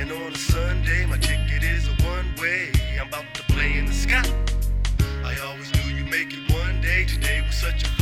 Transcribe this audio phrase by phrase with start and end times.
[0.00, 2.72] And on a Sunday, my ticket is a one way.
[2.98, 4.24] I'm about to play in the sky.
[5.22, 7.04] I always knew you'd make it one day.
[7.04, 7.99] Today was such a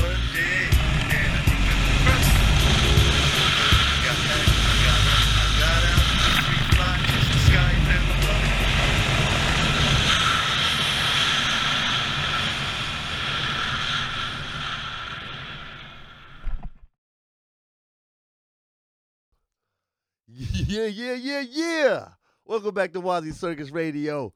[20.69, 22.09] Yeah, yeah, yeah, yeah.
[22.45, 24.35] Welcome back to Wazzy Circus Radio.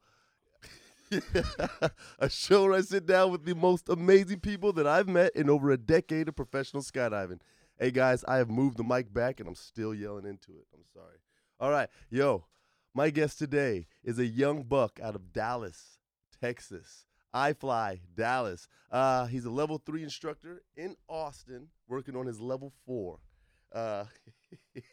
[2.17, 5.47] a show where I sit down with the most amazing people that I've met in
[5.47, 7.39] over a decade of professional skydiving.
[7.79, 10.65] Hey guys, I have moved the mic back and I'm still yelling into it.
[10.73, 11.17] I'm sorry.
[11.59, 12.47] All right, yo,
[12.95, 15.99] my guest today is a young buck out of Dallas,
[16.41, 17.05] Texas.
[17.31, 18.67] I fly Dallas.
[18.91, 23.19] Uh, he's a level three instructor in Austin, working on his level four.
[23.71, 24.05] Uh,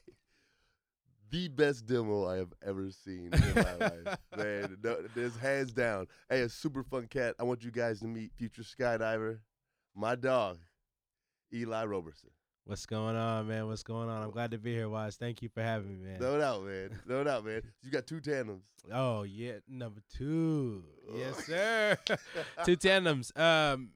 [1.30, 4.18] the best demo I have ever seen in my life.
[4.36, 6.06] Man, no, there's hands down.
[6.28, 7.34] Hey, a super fun cat.
[7.38, 9.38] I want you guys to meet future skydiver,
[9.94, 10.58] my dog,
[11.52, 12.30] Eli Roberson.
[12.64, 13.66] What's going on, man?
[13.66, 14.22] What's going on?
[14.22, 15.16] I'm glad to be here, Wise.
[15.16, 16.20] Thank you for having me, man.
[16.20, 16.90] No doubt, man.
[17.06, 17.62] No doubt, man.
[17.82, 18.62] You got two tandems.
[18.92, 20.84] Oh yeah, number two.
[21.14, 21.96] Yes, sir.
[22.64, 23.32] two tandems.
[23.34, 23.90] Um,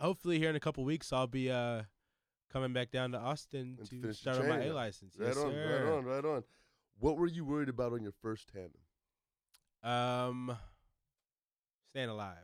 [0.00, 1.82] hopefully here in a couple weeks I'll be uh
[2.52, 5.14] coming back down to Austin And to start on my A license.
[5.18, 5.84] Right yes, on, sir.
[5.84, 6.44] right on, right on.
[6.98, 8.80] What were you worried about on your first tandem?
[9.82, 10.56] Um,
[11.90, 12.36] staying alive.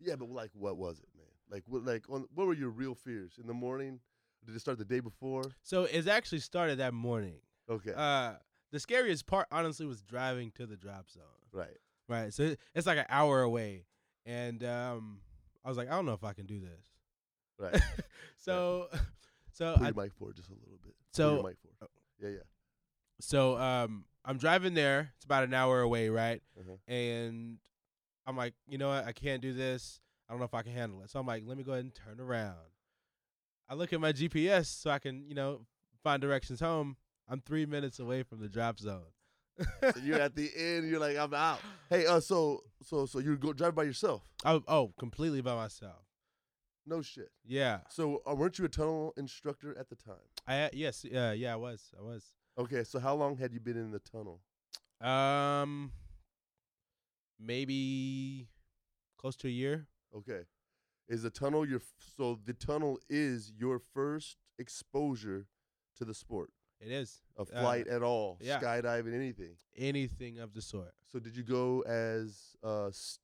[0.00, 1.26] Yeah, but like, what was it, man?
[1.50, 4.00] Like, what, like, on, what were your real fears in the morning?
[4.46, 5.42] Did it start the day before?
[5.62, 7.40] So it actually started that morning.
[7.70, 8.34] Okay, Uh,
[8.70, 11.22] the scariest part, honestly, was driving to the drop zone.
[11.52, 11.76] right.
[12.10, 12.32] Right.
[12.32, 13.84] So it's like an hour away,
[14.24, 15.18] and um,
[15.62, 16.86] I was like, I don't know if I can do this.
[17.58, 17.82] Right.
[18.38, 18.88] so,
[19.52, 20.94] so Put I, your mic forward just a little bit.
[21.12, 21.76] So- your mic forward.
[21.82, 21.86] oh.
[22.18, 22.38] Yeah, yeah.
[23.20, 25.12] So um, I'm driving there.
[25.16, 26.42] It's about an hour away, right?
[26.58, 26.76] Uh-huh.
[26.92, 27.58] And
[28.26, 29.06] I'm like, you know what?
[29.06, 30.00] I can't do this.
[30.28, 31.10] I don't know if I can handle it.
[31.10, 32.56] So I'm like, let me go ahead and turn around.
[33.68, 35.60] I look at my GPS so I can, you know,
[36.02, 36.96] find directions home.
[37.28, 39.12] I'm three minutes away from the drop zone.
[39.80, 40.88] So you're at the end.
[40.88, 41.60] You're like, I'm out.
[41.90, 44.22] Hey, uh, so so so you go drive by yourself?
[44.44, 46.04] oh, oh, completely by myself.
[46.86, 47.30] No shit.
[47.44, 47.80] Yeah.
[47.90, 50.14] So uh, weren't you a tunnel instructor at the time?
[50.46, 51.90] I yes, uh, yeah, I was.
[51.98, 52.24] I was.
[52.58, 54.40] Okay, so how long had you been in the tunnel?
[55.00, 55.92] Um,
[57.38, 58.48] maybe
[59.16, 59.86] close to a year.
[60.16, 60.40] Okay,
[61.08, 65.46] is the tunnel your f- so the tunnel is your first exposure
[65.96, 68.60] to the sport It is of Uh, flight at all, yeah.
[68.60, 69.56] skydiving, anything.
[69.76, 70.94] anything of the sort.
[71.04, 72.90] So did you go as uh?
[72.90, 73.20] St-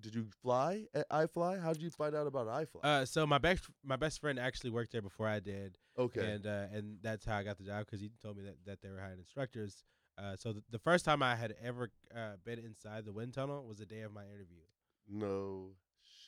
[0.00, 1.60] did you fly at iFly?
[1.60, 2.80] How did you find out about iFly?
[2.82, 6.46] Uh, so my best my best friend actually worked there before I did, okay, and
[6.46, 8.90] uh, and that's how I got the job because he told me that, that they
[8.90, 9.84] were hiring instructors.
[10.16, 13.64] Uh, so th- the first time I had ever uh, been inside the wind tunnel
[13.66, 14.62] was the day of my interview.
[15.08, 15.68] no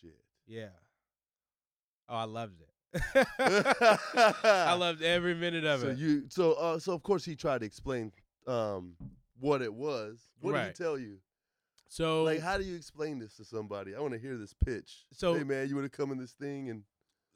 [0.00, 0.20] shit.
[0.47, 0.69] Yeah.
[2.09, 2.70] Oh, I loved it.
[4.44, 5.98] I loved every minute of so it.
[5.98, 8.12] you so uh so of course he tried to explain
[8.47, 8.94] um
[9.38, 10.20] what it was.
[10.41, 11.19] What did he tell you?
[11.88, 13.94] so Like how do you explain this to somebody?
[13.94, 15.04] I want to hear this pitch.
[15.12, 16.82] So- hey man, you would have come in this thing and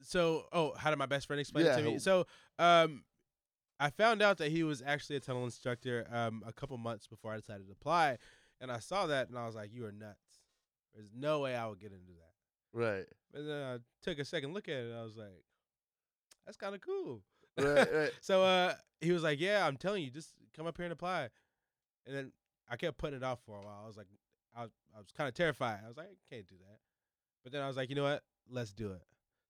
[0.00, 1.98] so oh how did my best friend explain it to me?
[1.98, 2.26] so
[2.58, 3.02] um
[3.80, 7.32] i found out that he was actually a tunnel instructor um a couple months before
[7.32, 8.16] i decided to apply
[8.60, 10.18] and i saw that and i was like you are nuts.
[10.94, 12.78] There's no way i would get into that.
[12.78, 15.42] Right, but then i took a second look at it and i was like
[16.44, 17.22] that's kind of cool.
[17.58, 18.12] Right, right.
[18.20, 21.28] so uh he was like yeah i'm telling you just come up here and apply.
[22.06, 22.32] And then
[22.68, 23.80] i kept putting it off for a while.
[23.82, 24.06] I was like
[24.56, 25.80] i was, I was kind of terrified.
[25.84, 26.78] I was like i can't do that.
[27.42, 28.22] But then i was like you know what?
[28.48, 29.02] Let's do it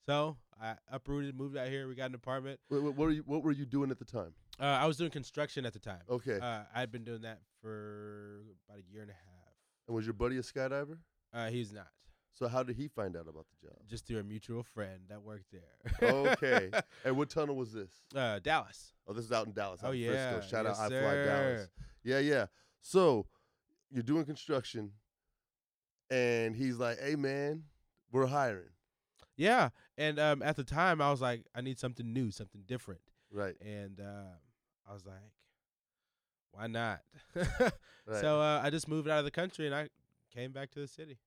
[0.07, 3.23] so i uprooted moved out here we got an apartment What, what, what were you
[3.27, 4.35] What were you doing at the time?
[4.61, 8.43] uh, i was doing construction at the time Okay, uh, i'd been doing that for
[8.69, 9.55] about a year and a half
[9.89, 10.99] and was your buddy a skydiver?
[11.33, 11.89] uh, he's not
[12.33, 13.77] So how did he find out about the job?
[13.89, 16.71] just through a mutual friend that worked there Okay,
[17.05, 17.91] and what tunnel was this?
[18.15, 19.81] uh, dallas Oh, this is out in Dallas.
[19.85, 20.31] Oh, out in yeah.
[20.33, 20.49] Frisco.
[20.49, 21.69] Shout Yes, out iFly Dallas.
[22.03, 22.47] Yeah, yeah.
[22.81, 23.27] So
[23.91, 24.93] you're doing construction,
[26.11, 27.65] and he's like, "Hey, man,
[28.11, 28.71] we're hiring."
[29.37, 29.69] yeah
[29.99, 33.01] and um, at the time i was like i need something new something different
[33.33, 33.57] Right.
[33.61, 34.37] and uh,
[34.89, 35.17] I was like,
[36.53, 37.01] why not?
[38.07, 38.21] Right.
[38.21, 39.89] So uh, I just moved out of the country and I
[40.33, 41.19] came back to the city.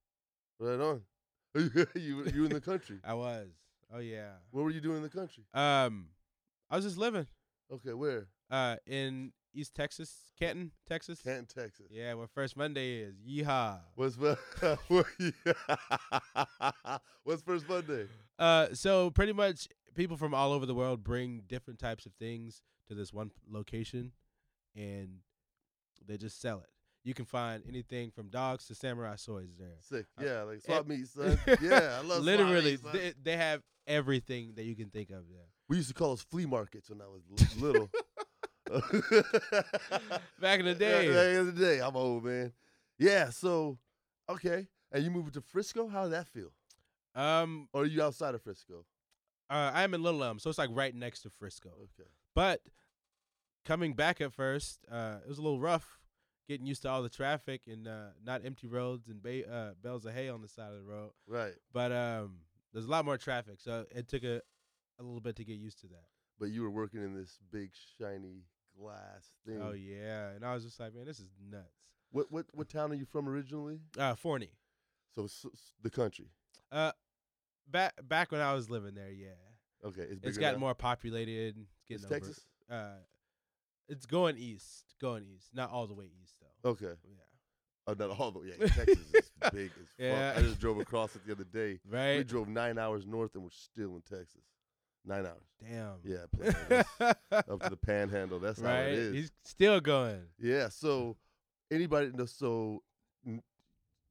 [0.60, 1.02] right on.
[1.56, 3.00] you you in the country?
[3.04, 3.48] I was.
[3.92, 4.34] Oh yeah.
[4.52, 5.44] What were you doing in the country?
[5.56, 6.10] Um,
[6.70, 7.26] I was just living
[7.74, 8.28] Okay, where?
[8.52, 11.20] uh in East Texas, Canton, Texas.
[11.24, 11.88] Canton, Texas.
[11.90, 13.16] Yeah, where First Monday is.
[13.28, 13.80] Yeehaw.
[13.96, 14.18] What's
[17.24, 18.06] What's first Monday?
[18.38, 22.62] Uh, so pretty much people from all over the world bring different types of things
[22.88, 24.12] to this one location,
[24.76, 25.18] and
[26.08, 26.70] they just sell it.
[27.04, 29.76] you can find anything from dogs to samurai swords there.
[29.82, 30.06] Sick.
[30.20, 31.38] Uh, Yeah, like it- swap meet, son.
[31.62, 32.92] Yeah, I love swap Literally, son.
[32.94, 35.48] they, they have everything that you can think of there.
[35.68, 37.24] We used to call those flea markets when I was
[37.60, 37.90] little.
[40.42, 41.08] Back in the day.
[41.08, 41.80] Back in the day.
[41.80, 42.52] I'm old, man.
[43.00, 43.78] Yeah, so,
[44.30, 44.68] okay.
[44.92, 45.88] And you moved to Frisco?
[45.88, 46.52] How did that feel?
[47.16, 48.86] Um, Or are you outside of Frisco?
[49.50, 51.70] uh, I'm in Little Elm, so it's like right next to Frisco.
[51.70, 52.10] Okay.
[52.36, 52.62] But
[53.66, 56.00] coming back at first, uh, it was a little rough
[56.48, 60.06] getting used to all the traffic and uh, not empty roads and ba- uh, bales
[60.06, 61.12] of hay on the side of the road.
[61.28, 61.54] Right.
[61.74, 62.40] But um,
[62.74, 64.42] there's a lot more traffic, so it took a
[65.00, 66.06] a little bit to get used to that.
[66.40, 68.44] But you were working in this big, shiny
[68.80, 69.62] glass thing.
[69.62, 71.64] Oh yeah, and I was just like, man, this is nuts.
[72.12, 73.80] What, what, what town are you from originally?
[73.98, 74.52] Uh, Forney.
[75.14, 75.28] So,
[75.82, 76.28] the country.
[76.72, 76.92] Uh,
[77.70, 79.30] back back when I was living there, yeah,
[79.84, 80.02] Okay.
[80.02, 80.66] It's, it's gotten now?
[80.68, 81.56] more populated.
[81.90, 82.46] It's It's over- Texas?
[82.70, 82.98] Uh,
[83.90, 86.72] it's going east, going east, not all the way east though.
[86.72, 86.86] Okay.
[86.86, 87.24] Yeah.
[87.88, 88.48] Oh, not all the way.
[88.60, 89.98] Yeah, Texas is big as fuck.
[89.98, 90.34] Yeah.
[90.36, 91.80] I just drove across it the other day.
[91.90, 92.18] Right.
[92.18, 94.44] We drove nine hours north and we're still in Texas.
[95.08, 95.48] Nine hours.
[95.64, 95.96] Damn.
[96.04, 96.84] Yeah, play
[97.32, 98.40] up to the panhandle.
[98.40, 99.14] That's how it is.
[99.14, 100.22] He's still going.
[100.40, 100.68] Yeah.
[100.70, 101.16] So
[101.72, 102.84] anybody know so
[103.26, 103.42] n-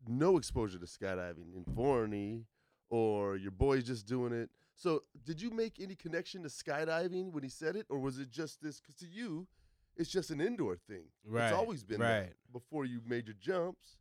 [0.08, 2.46] no exposure to skydiving in Forney
[2.88, 4.48] or your boy's just doing it.
[4.74, 8.30] So did you make any connection to skydiving when he said it, or was it
[8.30, 8.80] just this?
[8.80, 9.46] Because to you,
[9.96, 11.04] it's just an indoor thing.
[11.24, 11.48] Right.
[11.48, 12.28] It's always been right.
[12.28, 13.96] that before you made your jumps.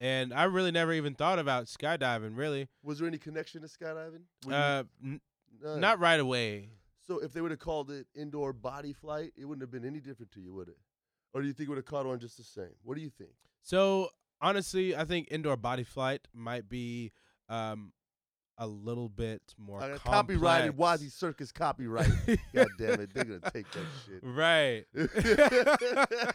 [0.00, 2.36] And I really never even thought about skydiving.
[2.36, 2.68] Really.
[2.84, 4.22] Was there any connection to skydiving?
[4.48, 5.20] Uh, n-
[5.62, 5.80] none?
[5.80, 6.70] not right away.
[7.06, 10.00] So if they would have called it indoor body flight, it wouldn't have been any
[10.00, 10.76] different to you, would it?
[11.32, 12.74] Or do you think it would have caught on just the same?
[12.82, 13.30] What do you think?
[13.62, 14.10] So
[14.40, 17.12] honestly, I think indoor body flight might be
[17.48, 17.92] um
[18.58, 20.40] a little bit more I got complex.
[20.40, 22.10] copyrighted Wazzy Circus copyright.
[22.54, 24.20] God damn it, they're gonna take that shit.
[24.22, 24.84] Right.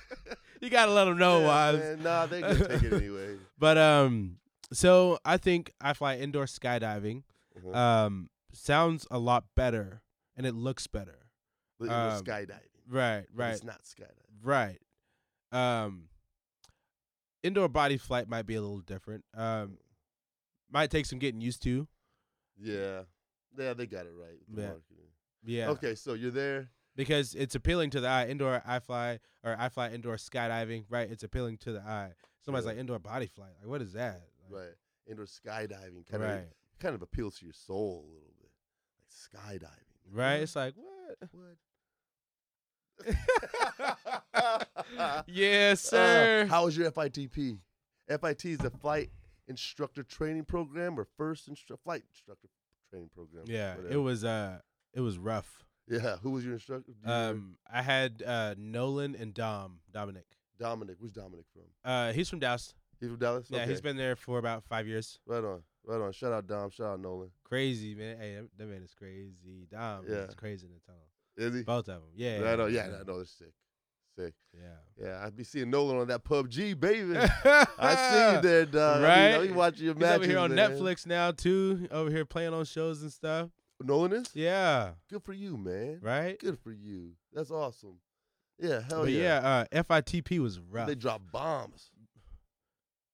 [0.61, 1.99] you gotta let them know, Yeah, Waz.
[1.99, 3.37] Nah, they gonna take it anyway.
[3.59, 4.37] But um,
[4.71, 7.23] so I think iFly indoor skydiving.
[7.57, 7.77] Uh-huh.
[7.77, 10.01] Um, sounds a lot better,
[10.35, 11.19] and it looks better.
[11.79, 12.59] But it was um, skydiving.
[12.89, 13.25] Right.
[13.33, 13.51] Right.
[13.53, 14.41] It's not skydiving.
[14.43, 14.79] Right.
[15.51, 16.09] Um,
[17.43, 19.23] indoor body flight might be a little different.
[19.35, 19.77] Um,
[20.71, 21.87] might take some getting used to.
[22.59, 23.01] Yeah.
[23.57, 24.39] Yeah, they got it right.
[24.49, 24.67] the Yeah.
[24.67, 24.97] marketing.
[25.45, 25.69] Yeah.
[25.71, 26.69] Okay, so you're there.
[26.95, 28.27] Because it's appealing to the eye.
[28.27, 30.85] Indoor iFly or iFly indoor skydiving.
[30.89, 31.09] Right.
[31.09, 32.13] It's appealing to the eye.
[32.45, 33.53] Somebody's like indoor body flight.
[33.59, 34.21] Like what is that?
[34.49, 34.73] Like, Right.
[35.07, 36.41] Indoor skydiving kind of
[36.79, 38.32] kind of appeals to your soul a little
[39.13, 39.69] skydiving.
[40.11, 40.33] Right.
[40.33, 40.41] What?
[40.41, 41.29] It's like what?
[41.31, 41.57] What?
[45.27, 46.45] yes, Uh, sir.
[46.49, 47.57] how was your FITP?
[48.07, 49.09] FIT is the flight
[49.47, 52.47] instructor training program or first instru- flight instructor
[52.89, 53.43] training program.
[53.47, 53.75] yeah.
[53.89, 54.59] It was uh,
[54.93, 55.63] it was rough.
[55.89, 56.93] Yeah, who was your instructor?
[57.05, 57.11] You?
[57.11, 60.25] Um, I had uh Nolan and Dom Dominic.
[60.59, 60.95] Dominic.
[60.99, 61.63] Where's Dominic from?
[61.83, 62.73] Uh, he's from Dallas.
[62.99, 63.47] He's from Dallas.
[63.49, 65.19] Yeah, he's been there for about five years.
[65.25, 66.11] right on, right on.
[66.11, 66.69] Shout out Dom.
[66.69, 67.29] Shout out Nolan.
[67.43, 68.17] Crazy man.
[68.17, 69.67] Hey, that, that man is crazy.
[69.71, 70.15] Dom Yeah.
[70.25, 71.07] is crazy in the tunnel.
[71.37, 71.63] Is he?
[71.63, 72.03] Both of them.
[72.15, 72.39] Yeah.
[72.39, 72.73] Right on.
[72.73, 73.17] Yeah, I know.
[73.17, 73.53] They're sick.
[74.17, 74.33] Sick.
[74.53, 75.05] Yeah.
[75.07, 77.17] Yeah, I'd be seeing Nolan on that PUBG, baby.
[77.17, 79.03] I see you there, dog.
[79.03, 80.71] I be- I be watching your He's matches, over here on man.
[80.71, 81.87] Netflix now too.
[81.89, 83.49] Over here playing on shows and stuff.
[83.81, 84.29] Nolan is.
[84.35, 84.91] Yeah.
[85.09, 85.97] Good for you, man.
[86.01, 86.39] Right.
[86.39, 87.13] Good for you.
[87.33, 87.95] That's awesome.
[88.59, 89.03] Yeah, hell yeah.
[89.03, 89.41] but yeah.
[89.41, 90.87] yeah, uh, FITP was rough.
[90.87, 91.89] They drop bombs.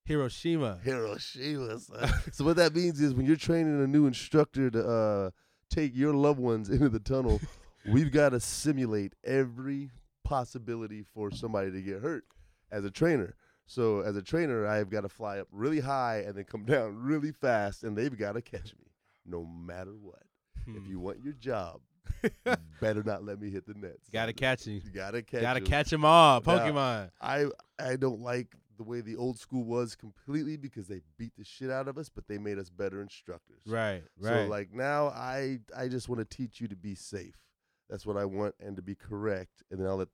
[0.09, 0.79] Hiroshima.
[0.83, 1.79] Hiroshima.
[1.79, 2.09] son.
[2.31, 5.29] so what that means is when you're training a new instructor to uh,
[5.69, 7.39] take your loved ones into the tunnel,
[7.85, 9.91] we've got to simulate every
[10.23, 12.25] possibility for somebody to get hurt
[12.71, 13.35] as a trainer.
[13.67, 16.95] So as a trainer, I've got to fly up really high and then come down
[17.03, 18.91] really fast, and they've got to catch me
[19.25, 20.23] no matter what.
[20.67, 20.89] If Hmm.
[20.89, 21.81] you want your job,
[22.23, 22.29] you
[22.81, 24.09] better not let me hit the nets.
[24.11, 24.81] gotta catch you.
[24.83, 25.41] You gotta catch.
[25.41, 25.65] Gotta 'em.
[25.65, 26.41] catch them all.
[26.41, 27.11] Now, Pokemon.
[27.21, 27.45] I
[27.79, 28.47] I don't like
[28.79, 32.09] the way the old school was completely because they beat the shit out of us,
[32.09, 33.61] but they made us better instructors.
[33.67, 34.01] Right.
[34.17, 34.45] Right.
[34.45, 37.35] So like now I I just want to teach you to be safe.
[37.89, 40.07] That's what I want and to be correct, and then I'll let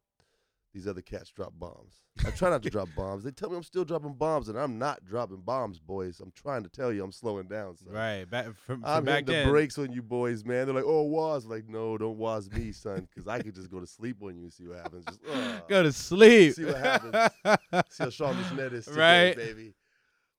[0.76, 1.94] these other cats drop bombs.
[2.26, 3.24] I try not to drop bombs.
[3.24, 6.20] They tell me I'm still dropping bombs, and I'm not dropping bombs, boys.
[6.20, 7.78] I'm trying to tell you I'm slowing down.
[7.78, 7.94] Son.
[7.94, 8.26] right.
[8.30, 9.50] Back from, from I'm back hitting the then.
[9.50, 10.66] brakes on you boys, man.
[10.66, 13.80] They're like, "Oh, Waz." Like, no, don't Waz me, son, because I could just go
[13.80, 15.06] to sleep on you and see what happens.
[15.06, 16.54] Just uh, Go to sleep.
[16.54, 17.32] See what happens.
[17.90, 19.36] see how Sean Michenet is today, Right.
[19.38, 19.74] baby.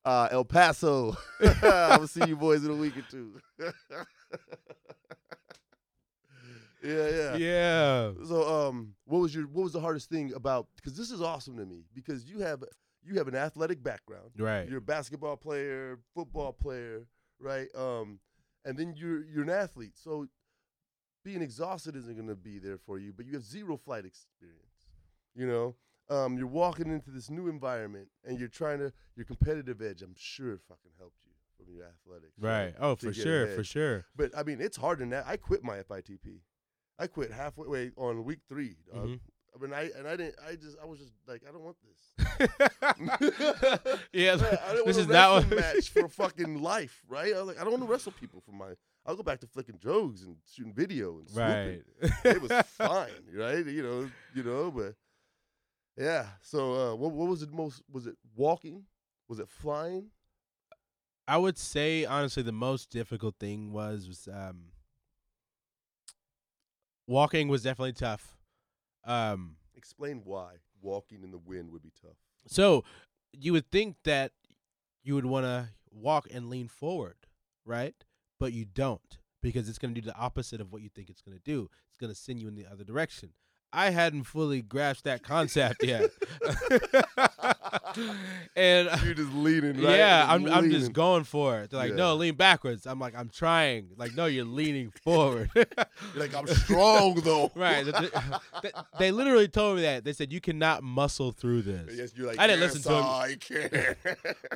[0.05, 1.17] Uh, El Paso.
[1.63, 3.41] I'll see you boys in a week or two.
[6.87, 8.13] Yeah, yeah, yeah.
[8.27, 10.69] So, um, what was your what was the hardest thing about?
[10.77, 12.63] Because this is awesome to me because you have
[13.03, 14.31] you have an athletic background.
[14.37, 14.69] Right.
[14.69, 17.07] You're a basketball player, football player,
[17.41, 17.69] right?
[17.75, 18.19] Um,
[18.65, 19.93] and then you're you're an athlete.
[19.95, 20.27] So
[21.25, 24.63] being exhausted isn't going to be there for you, but you have zero flight experience.
[25.35, 25.75] You know,
[26.09, 30.03] um, you're walking into this new environment and you're trying to your competitive edge.
[30.03, 32.33] I'm sure it fucking helped you from your athletics.
[32.39, 32.75] Right.
[32.81, 34.05] Oh, for sure, for sure.
[34.17, 35.23] But I mean, it's harder now.
[35.27, 36.41] I quit my FITP.
[36.99, 38.77] I quit halfway wait, on week three.
[38.93, 39.09] dog.
[39.09, 39.21] Mhm.
[39.55, 40.35] I mean, I and I didn't.
[40.47, 42.29] I just, I was just like, I don't want this.
[44.13, 47.35] yeah, Man, I didn't this want is a not wrestling match for fucking life, right?
[47.35, 48.73] I was like, I don't want to wrestle people for my.
[49.07, 51.83] I'll go back to flicking drogues and shooting video and swooping.
[52.03, 52.25] right.
[52.25, 53.65] It was fine, right?
[53.65, 54.95] You know, you know, but
[55.97, 56.27] yeah.
[56.43, 57.83] So, uh, what what was it most?
[57.91, 58.85] Was it walking?
[59.29, 60.11] Was it flying?
[61.29, 64.67] I would say honestly, the most difficult thing was was um,
[67.07, 68.37] walking was definitely tough.
[69.05, 72.17] Um, Explain why walking in the wind would be tough.
[72.47, 72.85] so
[73.33, 74.33] you would think that
[75.03, 77.17] you would want to walk and lean forward,
[77.65, 77.95] right?
[78.39, 81.23] But you don't because it's going to do the opposite of what you think it's
[81.23, 81.71] going to do.
[81.89, 83.31] It's going to send you in the other direction.
[83.73, 86.11] I hadn't fully grasped that concept yet.
[88.57, 89.97] and You're just leaning, right?
[89.97, 91.71] yeah, I'm I'm just going for it.
[91.71, 91.97] They're like, Yeah.
[91.97, 92.87] no, lean backwards.
[92.87, 93.89] I'm like, I'm trying.
[93.97, 95.51] Like, no, you're leaning forward.
[95.55, 95.65] You're
[96.17, 97.51] like, I'm strong though.
[97.55, 97.85] right.
[97.85, 98.13] Th- th-
[98.63, 100.05] th- They literally told me that.
[100.05, 101.95] They said you cannot muscle through this.
[101.97, 103.05] Yes, you're like, I didn't yes, listen to him.
[103.05, 103.37] I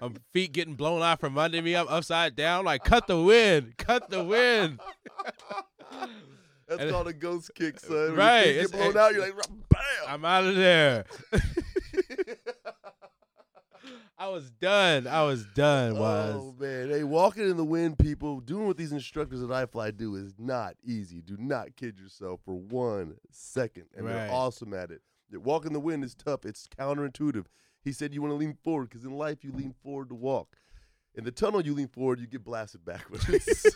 [0.03, 0.15] can.
[0.33, 1.75] Feet getting blown out from under me.
[1.77, 2.65] I'm upside down.
[2.65, 3.77] Like, cut the wind.
[3.77, 4.81] Cut the wind.
[6.69, 8.15] That's And- called a ghost kick, son.
[8.15, 9.13] Right, it's- Get blown out.
[9.13, 9.35] You're like,
[9.69, 9.81] bam.
[10.07, 11.05] I'm out of there.
[14.21, 15.07] I was done.
[15.07, 15.99] I was done.
[15.99, 19.97] Was Oh man, hey, walking in the wind, people, doing what these instructors at iFly
[19.97, 21.23] do is not easy.
[21.23, 24.13] Do not kid yourself for one second, and Right.
[24.13, 25.01] they're awesome at it.
[25.33, 26.45] Walking in the wind is tough.
[26.45, 27.47] It's counterintuitive.
[27.83, 30.57] He said you want to lean forward because in life you lean forward to walk.
[31.15, 33.25] In the tunnel, you lean forward, you get blasted backwards.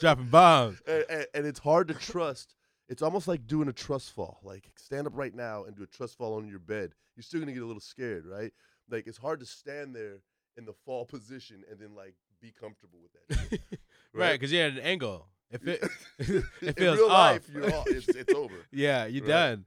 [0.00, 0.80] dropping bombs.
[0.86, 2.54] and, and, and it's hard to trust.
[2.88, 4.38] It's almost like doing a trust fall.
[4.44, 6.92] Like stand up right now and do a trust fall on your bed.
[7.16, 8.52] You're still gonna get a little scared, right?
[8.90, 10.18] Like it's hard to stand there
[10.56, 13.48] in the fall position and then like be comfortable with that.
[13.50, 13.80] shit,
[14.14, 15.26] Right, because you're at an angle.
[15.50, 15.82] If it,
[16.18, 17.32] in it feels real off.
[17.32, 17.86] life, you're off.
[17.88, 18.54] It's, it's over.
[18.72, 19.28] yeah, you Right.
[19.28, 19.64] done.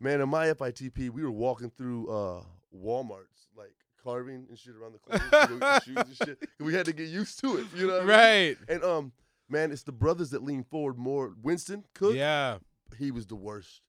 [0.00, 2.42] Man, in my FITP, we were walking through uh,
[2.74, 5.18] Walmart's, like carving and shit around the
[5.58, 6.38] know, shoes and shit.
[6.60, 7.94] We had to get used to it, you know.
[7.94, 8.08] what I mean?
[8.08, 8.56] right.
[8.68, 9.12] And um,
[9.48, 11.34] man, it's the brothers that lean forward more.
[11.42, 12.58] Winston Cook, Yeah.
[12.98, 13.82] he was the worst.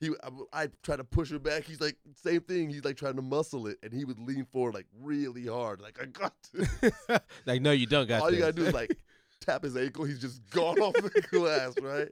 [0.00, 1.64] He, I, I tried to push him back.
[1.64, 2.70] He's like same thing.
[2.70, 5.80] He's like trying to muscle it, and he would lean forward like really hard.
[5.80, 7.20] Like I got to.
[7.46, 8.96] like, no, you don't got All you gotta do is like
[9.40, 10.04] tap his ankle.
[10.04, 12.08] He's just gone off the glass, right?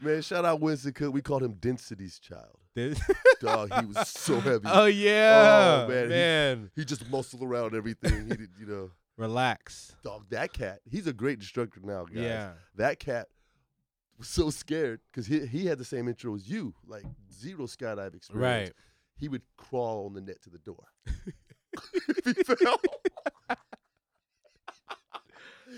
[0.00, 1.12] Man, shout out Winston Cook.
[1.12, 2.56] We called him Density's child.
[3.40, 4.64] Dog, he was so heavy.
[4.66, 5.84] oh, yeah.
[5.84, 6.70] Oh, man, man.
[6.76, 8.28] he just muscled around everything.
[8.28, 8.90] He did, you know.
[9.16, 9.96] Relax.
[10.04, 10.78] Dog, that cat.
[10.88, 12.22] He's a great instructor now, guys.
[12.22, 12.50] Yeah.
[12.76, 13.26] That cat
[14.18, 18.14] was so scared because he he had the same intro as you, like zero skydive
[18.14, 18.68] experience.
[18.68, 18.72] Right.
[19.16, 20.84] He would crawl on the net to the door.
[22.26, 22.76] if he fell.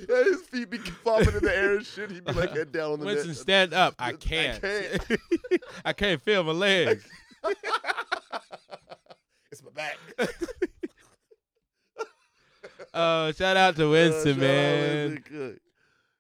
[0.09, 2.11] Yeah, his feet be flopping in the air and shit.
[2.11, 3.37] He'd be like head down on the Winston, net.
[3.37, 3.95] stand up.
[3.99, 4.63] I I can't.
[4.63, 5.21] can't.
[5.85, 7.05] I can't feel my legs.
[9.53, 9.99] it's my back.
[12.95, 15.11] Oh, shout out to Uh, Winston, out man.
[15.11, 15.61] Winston.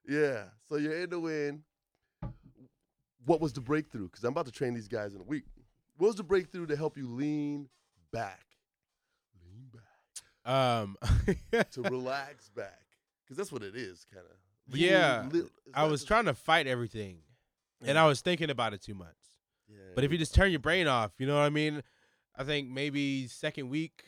[0.08, 0.42] Yeah.
[0.68, 1.62] So you're in the win.
[3.24, 4.08] What was the breakthrough?
[4.08, 5.44] Because I'm about to train these guys in a week.
[5.96, 7.68] What was the breakthrough to help you lean
[8.12, 8.44] back?
[9.44, 10.50] Lean back.
[10.50, 10.96] Um,
[11.72, 12.80] To relax back.
[13.24, 14.76] Because that's what it is, kind of.
[14.76, 15.28] Yeah,
[15.74, 17.18] I was trying to fight everything,
[17.84, 19.08] and I was thinking about it too much.
[19.94, 21.82] But if you just turn your brain off, you know what I mean?
[22.36, 24.04] I think maybe second week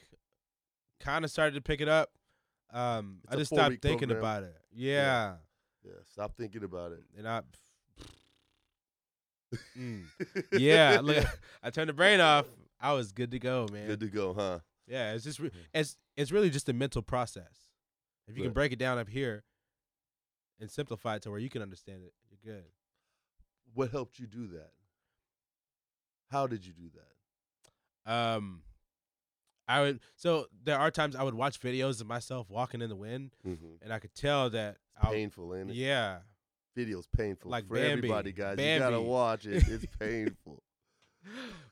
[1.00, 2.11] kind of started to pick it up.
[2.73, 4.19] Um, I just stopped thinking program.
[4.19, 4.57] about it.
[4.73, 5.35] Yeah.
[5.85, 7.02] Yeah, stop thinking about it.
[7.19, 7.42] And I
[9.78, 10.04] Mm.
[10.52, 11.25] Yeah, look,
[11.62, 12.47] I turned the brain off.
[12.80, 13.87] I was good to go, man.
[13.87, 14.59] Good to go, huh?
[14.87, 17.68] yeah, it's just re- it's it's really just a mental process.
[18.28, 19.44] If you can break it down up here
[20.61, 22.64] and simplify it to where you can understand it, you're good.
[23.75, 24.71] What helped you do that?
[26.30, 28.11] How did you do that?
[28.12, 28.62] Um,
[29.68, 32.97] I would so there are times I would watch videos of myself walking in the
[32.97, 33.82] wind, Mm-hmm.
[33.82, 35.76] and I could tell that I Painful, ain't it?
[35.76, 36.18] yeah,
[36.74, 37.92] Video's painful Like for Bambi.
[37.92, 38.58] everybody, guys.
[38.58, 39.64] You gotta watch it.
[39.68, 40.62] It's painful.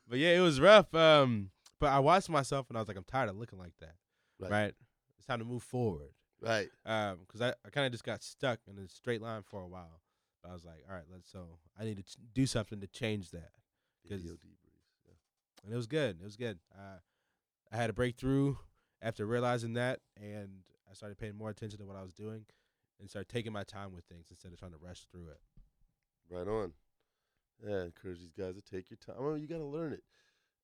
[0.07, 0.93] but yeah, it was rough.
[0.93, 3.95] Um, but I watched myself and I was like, I'm tired of looking like that.
[4.39, 4.51] Right.
[4.51, 4.73] Right,
[5.17, 6.09] it's time to move forward.
[6.41, 6.69] Right.
[6.85, 9.67] Um, because I, I kind of just got stuck in a straight line for a
[9.67, 10.01] while.
[10.41, 12.87] But I was like, all right, let's so I need to ch- do something to
[12.87, 13.51] change that.
[14.09, 14.23] 'Cause-.
[14.23, 14.31] Yeah.
[15.63, 16.17] and it was good.
[16.19, 16.57] It was good.
[16.75, 16.97] Uh,
[17.71, 18.55] I had a breakthrough
[19.03, 20.49] after realizing that, and
[20.89, 22.45] I started paying more attention to what I was doing,
[23.01, 25.39] and start taking my time with things instead of trying to rush through it.
[26.29, 26.71] Right on.
[27.67, 29.15] Yeah, encourage these guys to take your time.
[29.23, 30.03] I mean, you gotta learn it.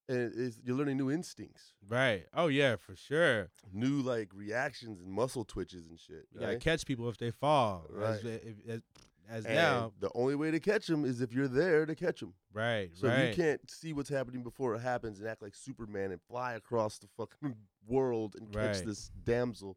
[0.09, 2.25] and it's, you're learning new instincts, Right.
[2.33, 3.49] Oh yeah, for sure.
[3.73, 6.27] new like reactions and muscle twitches and shit.
[6.33, 7.85] You gotta catch people if they fall.
[8.01, 8.41] As, Right.
[8.65, 8.81] if, as,
[9.29, 9.91] as now.
[9.99, 12.33] the only way to catch them is if you're there to catch them.
[12.53, 12.63] Right.
[12.63, 12.89] Right.
[12.95, 13.27] So right.
[13.29, 16.97] you can't see what's happening before it happens and act like Superman and fly across
[16.99, 18.85] the fucking world and catch Right.
[18.85, 19.75] this damsel.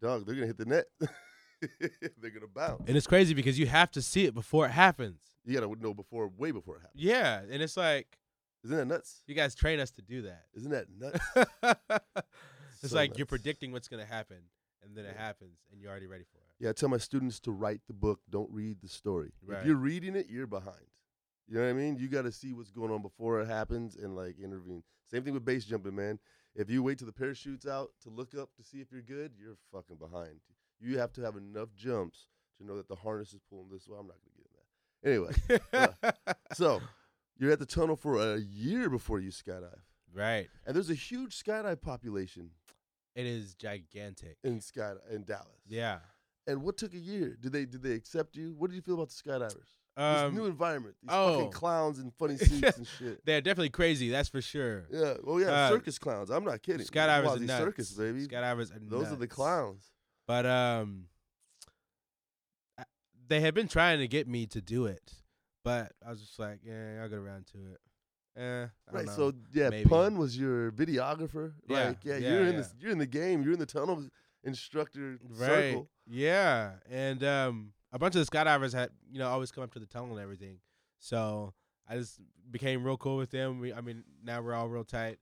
[0.00, 0.86] Dog, they're gonna hit the net.
[2.20, 2.82] they're gonna bounce.
[2.86, 5.20] And it's crazy because you have to see it before it happens.
[5.44, 7.02] You gotta know before, way before it happens.
[7.02, 8.18] Yeah, and it's like
[8.64, 9.22] Isn't that nuts?
[9.26, 10.44] you guys train us to do that.
[10.54, 11.20] Isn't that nuts?
[12.82, 14.38] it's So like you're predicting what's gonna happen,
[14.82, 16.44] and then it happens, and you're already ready for it.
[16.58, 18.20] Yeah, I tell my students to write the book.
[18.30, 19.32] Don't read the story.
[19.44, 19.60] Right.
[19.60, 20.76] If you're reading it, you're behind.
[21.48, 21.96] You know what I mean?
[21.96, 24.84] You got to see what's going on before it happens and like intervene.
[25.10, 26.18] Same thing with base jumping, man.
[26.54, 29.32] If you wait till the parachute's out to look up to see if you're good,
[29.36, 30.40] you're fucking behind.
[30.82, 32.26] You have to have enough jumps
[32.58, 33.96] to know that the harness is pulling this way.
[33.98, 34.16] I'm not
[35.04, 36.02] gonna get in that.
[36.02, 36.80] Anyway, so
[37.38, 39.80] you're at the tunnel for a year before you skydive,
[40.14, 40.48] right.
[40.66, 42.50] and there's a huge skydive population
[43.14, 44.36] It is gigantic.
[44.44, 45.46] in sky in Dallas.
[45.68, 45.98] Yeah.
[46.46, 47.36] And what took a year?
[47.40, 48.54] Did they did they accept you?
[48.58, 49.78] What did you feel about the skydivers?
[49.96, 50.96] Um, this new environment.
[51.02, 51.34] These oh.
[51.34, 53.24] fucking clowns in funny suits and shit.
[53.24, 54.08] they're definitely crazy.
[54.08, 54.86] That's for sure.
[54.90, 55.14] Yeah.
[55.24, 56.30] Oh yeah, Uh, circus clowns.
[56.30, 56.86] I'm not kidding.
[56.86, 57.64] Skydivers are nuts.
[57.64, 58.26] circus, baby.
[58.26, 59.90] Skydivers are Those are the clowns.
[60.26, 61.06] But um,
[63.28, 65.12] they had been trying to get me to do it,
[65.64, 67.80] but I was just like, yeah, I'll get around to it.
[68.34, 69.06] Eh, Right.
[69.06, 69.12] know.
[69.12, 69.88] So yeah, maybe.
[69.88, 71.52] Pun was your videographer.
[71.68, 72.56] Yeah, Like yeah, yeah, you're in yeah.
[72.58, 72.74] this.
[72.78, 73.42] You're in the game.
[73.42, 74.04] You're in the tunnel
[74.42, 75.46] instructor right?
[75.72, 75.88] circle.
[76.06, 79.78] Yeah, and um, a bunch of the skydivers had you know always come up to
[79.78, 80.58] the tunnel and everything.
[80.98, 81.52] So
[81.88, 83.60] I just became real cool with them.
[83.60, 85.18] We, I mean, now we're all real tight.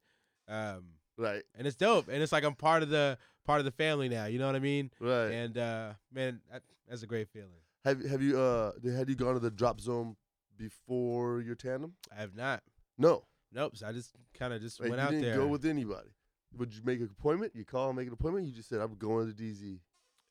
[0.46, 0.84] Um,
[1.20, 1.42] Right.
[1.56, 4.26] and it's dope, and it's like I'm part of the part of the family now.
[4.26, 4.90] You know what I mean?
[5.00, 5.30] Right.
[5.32, 7.50] And uh, man, that, that's a great feeling.
[7.84, 10.16] have have you uh had you gone to the drop zone
[10.56, 11.94] before your tandem?
[12.16, 12.62] I have not.
[12.98, 13.24] No.
[13.52, 13.76] Nope.
[13.76, 15.36] So I just kind of just Like, went you out didn't there.
[15.36, 16.10] go with anybody.
[16.56, 17.52] Would you make an appointment?
[17.54, 18.46] You call, and make an appointment.
[18.46, 19.78] You just said, "I'm going to DZ."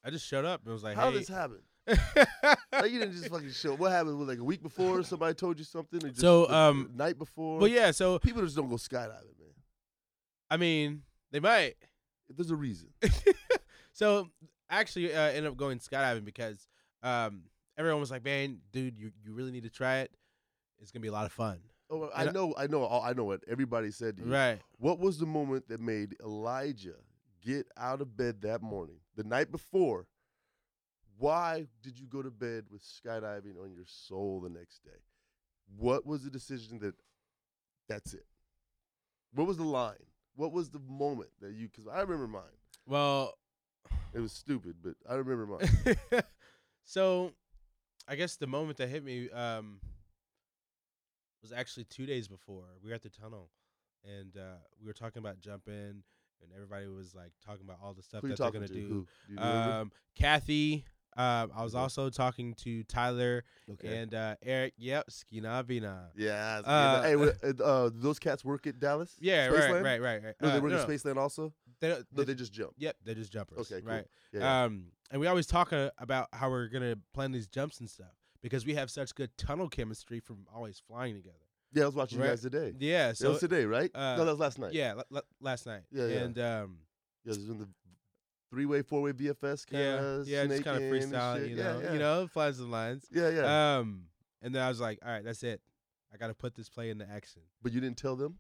[0.04, 1.12] I just showed up and was like, How hey.
[1.14, 1.60] did this happen?
[2.72, 3.76] like you didn't just fucking show.
[3.76, 4.18] What happened?
[4.18, 6.04] Was like a week before somebody told you something?
[6.04, 7.60] Or just So, um, night before.
[7.60, 7.92] well, yeah.
[7.92, 9.39] So people just don't go skydiving.
[10.50, 11.76] I mean, they might.
[12.30, 12.90] There's a reason.
[13.94, 14.30] so
[14.70, 16.68] actually uh, ended up going skydiving because
[17.04, 17.44] um,
[17.78, 20.12] everyone was like, "Man, dude, you you really need to try it.
[20.80, 21.60] It's gonna be a lot of fun."
[21.92, 24.32] Oh, I And know, I know, I know what everybody said to you.
[24.32, 24.60] Right.
[24.78, 26.98] What was the moment that made Elijah
[27.42, 30.06] get out of bed that morning, the night before?
[31.18, 35.02] Why did you go to bed with skydiving on your soul the next day?
[35.78, 36.94] What was the decision that
[37.88, 38.26] that's it?
[39.34, 39.96] What was the line?
[40.36, 41.68] What was the moment that you?
[41.68, 42.44] Because I remember mine.
[42.86, 43.34] Well,
[44.14, 45.98] It was stupid, but I remember mine.
[46.86, 47.32] so
[48.08, 49.80] I guess the moment that hit me um,
[51.42, 52.64] was actually two days before.
[52.84, 53.50] We were at the tunnel,
[54.04, 55.74] and uh, we were talking about jumping,
[56.42, 58.74] and everybody was like talking about all the stuff Who that they're gonna to?
[58.74, 59.08] do.
[59.28, 59.36] Who?
[59.36, 59.42] Do?
[59.42, 60.86] Um, Kathy.
[61.20, 61.82] Um, I was Okay.
[61.82, 63.98] also talking to Tyler okay.
[63.98, 64.74] and uh, Eric.
[64.78, 66.08] Yep, Skinavina.
[66.16, 66.62] yeah.
[66.64, 67.16] uh, hey,
[67.60, 69.16] uh, uh, those cats work at Dallas?
[69.20, 70.36] Yeah, right, right, right, right.
[70.42, 71.54] No, they Uh, work no, at Spaceland also.
[71.82, 72.72] They, don't- No, they- they just jump.
[72.78, 73.60] yep, they're just jumpers.
[73.60, 73.92] Okay, cool.
[73.96, 74.06] right.
[74.34, 74.64] Yeah.
[74.64, 78.14] Um, and we always talk uh, about how we're gonna plan these jumps and stuff
[78.42, 81.36] because we have such good tunnel chemistry from always flying together.
[81.74, 82.26] yeah, I was watching right.
[82.28, 82.74] you guys today.
[82.80, 83.08] Yeah.
[83.10, 83.92] that So was today, right?
[83.94, 84.72] uh, no, that was last night.
[84.74, 85.82] yeah, l- l- last night.
[85.92, 86.18] Yeah, yeah.
[86.20, 86.78] And um,
[87.26, 87.68] Yeah, it was in the
[88.50, 92.28] three-way, four-way VFS kind yeah, yeah, just kind of freestyle, you know, yeah, you know,
[92.28, 93.06] flies some lines.
[93.12, 93.78] Yeah, yeah.
[93.78, 94.04] Um,
[94.42, 95.62] and then I was like, all right, that's it.
[96.14, 97.42] I got to put this play into action.
[97.62, 98.40] but you didn't tell them.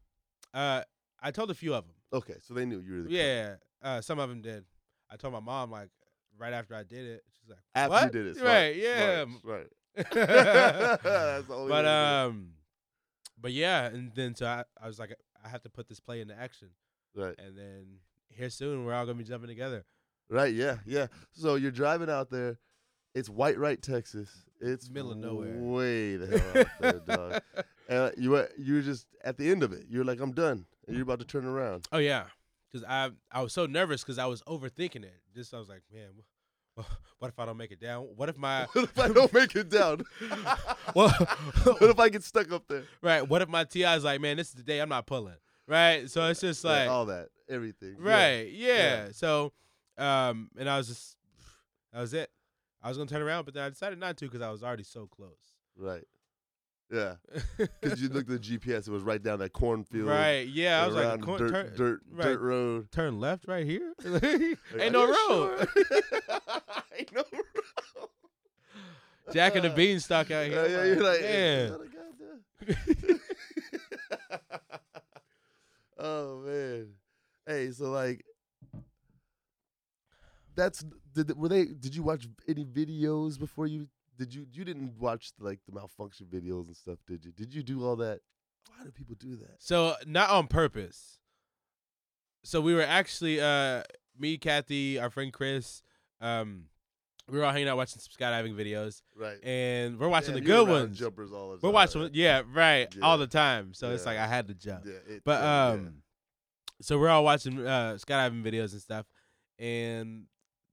[0.53, 0.81] Uh,
[1.21, 1.95] I told a few of them.
[2.11, 4.65] Okay, so they knew you were the Yeah, uh, some of them did.
[5.11, 5.89] I told my mom like
[6.37, 7.23] right after I did it.
[7.39, 8.03] She's like, After what?
[8.05, 8.75] you did it, right?
[8.75, 9.25] Yeah.
[9.25, 9.67] smart, right.
[10.13, 12.51] That's the only but um,
[13.39, 16.21] but yeah, and then so I, I was like, I have to put this play
[16.21, 16.69] into action,
[17.15, 17.85] right, and then
[18.29, 19.83] here soon we're all gonna be jumping together.
[20.29, 21.07] Right, yeah, yeah.
[21.31, 22.57] So you're driving out there.
[23.15, 24.29] It's Whitewright, Texas.
[24.61, 25.55] It's Middle of nowhere.
[25.57, 27.41] Way the hell out there, dog.
[27.89, 29.85] And uh, you were you were just at the end of it.
[29.89, 31.87] You're like, I'm done, and you're about to turn around.
[31.91, 32.25] Oh yeah,
[32.71, 35.15] because I I was so nervous because I was overthinking it.
[35.33, 36.09] Just I was like, man,
[37.17, 38.03] what if I don't make it down?
[38.15, 40.03] What if my what if I don't make it down?
[40.95, 41.09] well,
[41.63, 42.83] what if I get stuck up there?
[43.01, 43.27] right?
[43.27, 45.37] What if my TI is like, man, this is the day I'm not pulling.
[45.67, 47.97] Right, so it's just Yeah, like, all that, everything.
[48.03, 48.11] Yeah.
[48.11, 48.67] right, yeah.
[48.77, 49.07] Yeah.
[49.13, 49.51] So,
[49.99, 51.17] um, and I was just,
[51.93, 52.29] that was it.
[52.81, 54.83] I was gonna turn around, but then I decided not to because I was already
[54.83, 55.37] so close.
[55.77, 56.05] Right.
[56.91, 57.15] Yeah.
[57.81, 60.07] Because you looked at the GPS, it was right down that cornfield.
[60.07, 60.81] right, yeah.
[60.83, 62.23] I was like, "Corn- dirt, turn, dirt, right.
[62.23, 62.91] dirt road.
[62.91, 63.93] turn left right here.
[64.05, 64.23] Like,
[64.79, 65.67] Ain't no road.
[65.73, 65.85] sure?
[66.97, 67.43] Ain't no road.
[69.33, 70.65] Jack and the Beanstalk out here.
[70.67, 71.65] Yeah, yeah, you're like, Oh man.
[71.65, 71.87] "Is that a
[76.07, 76.89] goddamn-"
[77.47, 78.23] okay, so like
[80.59, 84.93] that's did were they did you watch any videos before you did you you didn't
[84.99, 87.31] watch like the malfunction videos and stuff, did you?
[87.31, 88.19] Did you do all that?
[88.67, 89.55] Why do people do that?
[89.59, 91.19] So not on purpose.
[92.43, 93.83] So we were actually uh
[94.17, 95.81] me, Kathy, our friend Chris,
[96.19, 96.65] um,
[97.29, 99.37] we were all hanging out watching some skydiving videos, Right.
[99.43, 100.97] and we're watching the good ones.
[100.99, 101.61] Jumpers all the time.
[101.63, 102.13] We're watching, right?
[102.13, 103.01] yeah, right, Yeah.
[103.05, 103.73] all the time.
[103.73, 104.83] So it's like I had to jump.
[104.85, 105.73] Yeah, it- But yeah, yeah.
[105.73, 106.03] um,
[106.81, 109.05] so we're all watching uh skydiving videos and stuff,
[109.57, 110.25] and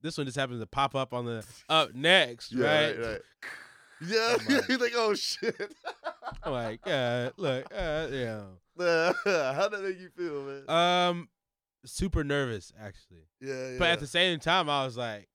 [0.07, 2.99] this one just happens to pop up on the up next, yeah, right?
[2.99, 3.21] right, right.
[4.07, 5.75] Yeah, I'm like- he's like, oh shit.
[6.43, 8.43] I'm like, uh, look, uh, yeah,
[8.79, 10.69] How'd that make you feel, man?
[10.69, 11.29] um,
[11.85, 13.79] super nervous actually, yeah, yeah.
[13.79, 15.29] but at the same time, I was like,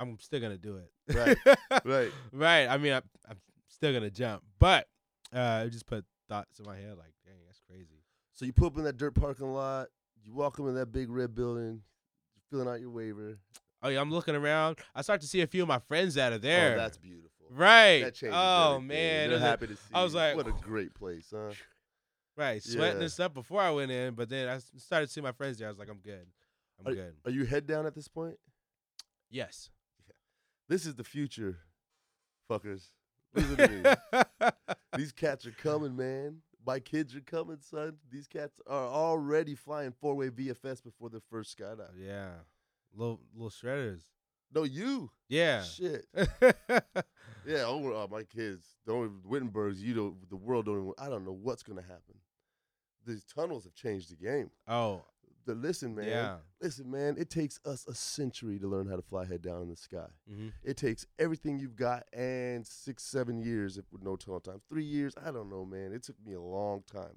[0.00, 1.36] I'm still gonna do it, Right,
[1.84, 2.10] right.
[2.32, 2.66] right.
[2.66, 4.88] I mean, I, I'm still gonna jump, but
[5.32, 8.02] uh, it just put thoughts in my head like, dang, that's crazy.
[8.32, 9.86] So you pull up in that dirt parking lot.
[10.24, 11.82] You walk up in that big red building.
[12.34, 13.38] You're filling out your waiver.
[13.82, 14.78] Oh yeah, I'm looking around.
[14.94, 16.74] I start to see a few of my friends that are oh, there.
[16.74, 17.46] Oh, that's beautiful.
[17.50, 18.02] right.
[18.04, 18.86] That changes oh everything.
[18.88, 19.82] man, They're happy to see.
[19.94, 20.18] I was you.
[20.20, 21.52] like, what a great place, huh?
[22.34, 23.02] Right, sweating Yeah.
[23.02, 25.68] and stuff before I went in, but then I started seeing my friends there.
[25.68, 26.26] I was like, I'm good.
[26.82, 27.14] I'm good.
[27.26, 28.36] Are you head down at this point?
[29.30, 29.70] Yes.
[30.68, 31.58] This is the future,
[32.50, 32.84] fuckers.
[33.34, 34.50] Listen to me.
[34.96, 36.38] These cats are coming, man.
[36.64, 37.96] My kids are coming, son.
[38.10, 41.90] These cats are already flying four way VFS before their first skydive.
[41.98, 42.28] yeah.
[42.94, 44.02] Little little shredders.
[44.54, 45.10] No, you.
[45.28, 45.62] Yeah.
[45.62, 46.06] Shit.
[47.44, 48.64] Yeah, oh, my kids.
[48.86, 49.80] Don't Wittenbergs.
[49.80, 50.30] You don't.
[50.30, 50.76] The world don't.
[50.80, 52.14] Even, I don't know what's gonna happen.
[53.04, 54.48] These tunnels have changed the game.
[54.68, 55.02] oh,
[55.44, 56.06] The, listen, man.
[56.06, 56.36] yeah.
[56.60, 57.16] Listen, man.
[57.18, 60.06] It takes us a century to learn how to fly head down in the sky.
[60.28, 64.60] hmm It takes everything you've got and six, seven years if with no tunnel time.
[64.68, 65.92] Three years, I don't know, man.
[65.92, 67.16] It took me a long time.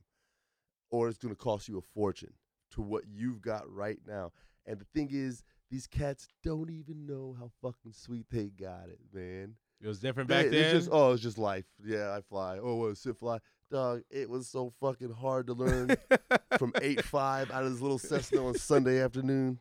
[0.89, 2.33] Or it's gonna cost you a fortune
[2.71, 4.31] to what you've got right now.
[4.65, 8.99] And the thing is, these cats don't even know how fucking sweet they got it,
[9.13, 9.55] man.
[9.81, 10.75] It was different back it's then.
[10.75, 11.65] just oh, it's just life.
[11.83, 12.59] Yeah, I fly.
[12.61, 13.39] Oh, what sit fly,
[13.71, 14.01] dog.
[14.09, 15.95] It was so fucking hard to learn
[16.57, 19.59] from eight five out of this little Cessna on Sunday afternoon.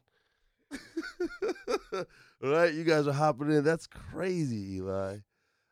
[2.41, 3.65] right, you guys are hopping in.
[3.65, 5.19] That's crazy, Eli.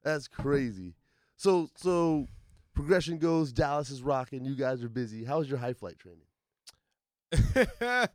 [0.02, 0.94] That's crazy.
[1.36, 2.26] So so
[2.74, 3.52] progression goes.
[3.52, 4.44] Dallas is rocking.
[4.44, 5.24] You guys are busy.
[5.24, 6.26] How's your high flight training?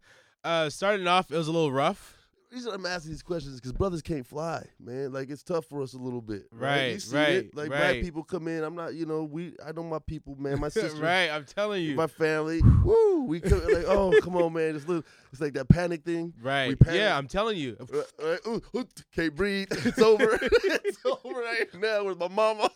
[0.48, 2.14] uh, starting off, it was a little rough.
[2.52, 5.12] Reason I'm asking these questions is because brothers can't fly, man.
[5.12, 6.44] Like it's tough for us a little bit.
[6.50, 6.94] Right.
[6.94, 7.56] Right, right, it.
[7.56, 8.64] Like black people come in.
[8.64, 8.96] I'm not.
[8.96, 9.26] You know.
[9.26, 9.54] We.
[9.66, 10.62] I know my people, man.
[10.62, 11.02] My sister.
[11.02, 11.96] right, I'm telling you.
[11.96, 12.62] My family.
[12.86, 13.26] Woo.
[13.26, 14.76] We come like, oh, come on, man.
[14.76, 15.04] Just little.
[15.34, 16.34] It's like that panic thing.
[16.42, 16.80] right.
[16.80, 17.02] panic.
[17.02, 17.76] Yeah, I'm telling you.
[17.82, 19.68] Uh, uh, ooh, ooh, can't breathe.
[19.86, 20.40] It's over.
[20.42, 22.70] it's over right now with my mama.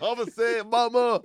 [0.00, 1.22] mama said, "Mama,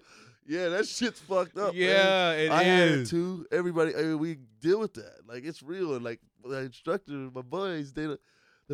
[0.47, 1.83] yeah, that shit's fucked up." man.
[1.83, 2.49] yeah, it is.
[2.51, 3.45] I had it too.
[3.51, 5.27] Everybody, I mean, we deal with that.
[5.27, 5.95] Like it's real.
[5.95, 8.17] And like the instructor, my boys, they they're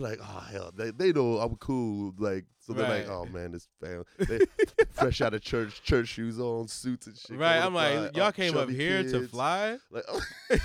[0.03, 2.13] like, oh hell, they they know I'm cool.
[2.17, 4.39] Like so, they're like, oh man, this family, they,
[4.91, 7.38] fresh out of church, church shoes on, suits and shit.
[7.38, 9.77] Right, I'm like, fly, y'all uh, came up here to fly.
[9.91, 10.21] Like, oh.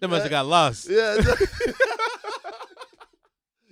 [0.00, 0.88] They must have got lost.
[0.88, 1.16] Yeah.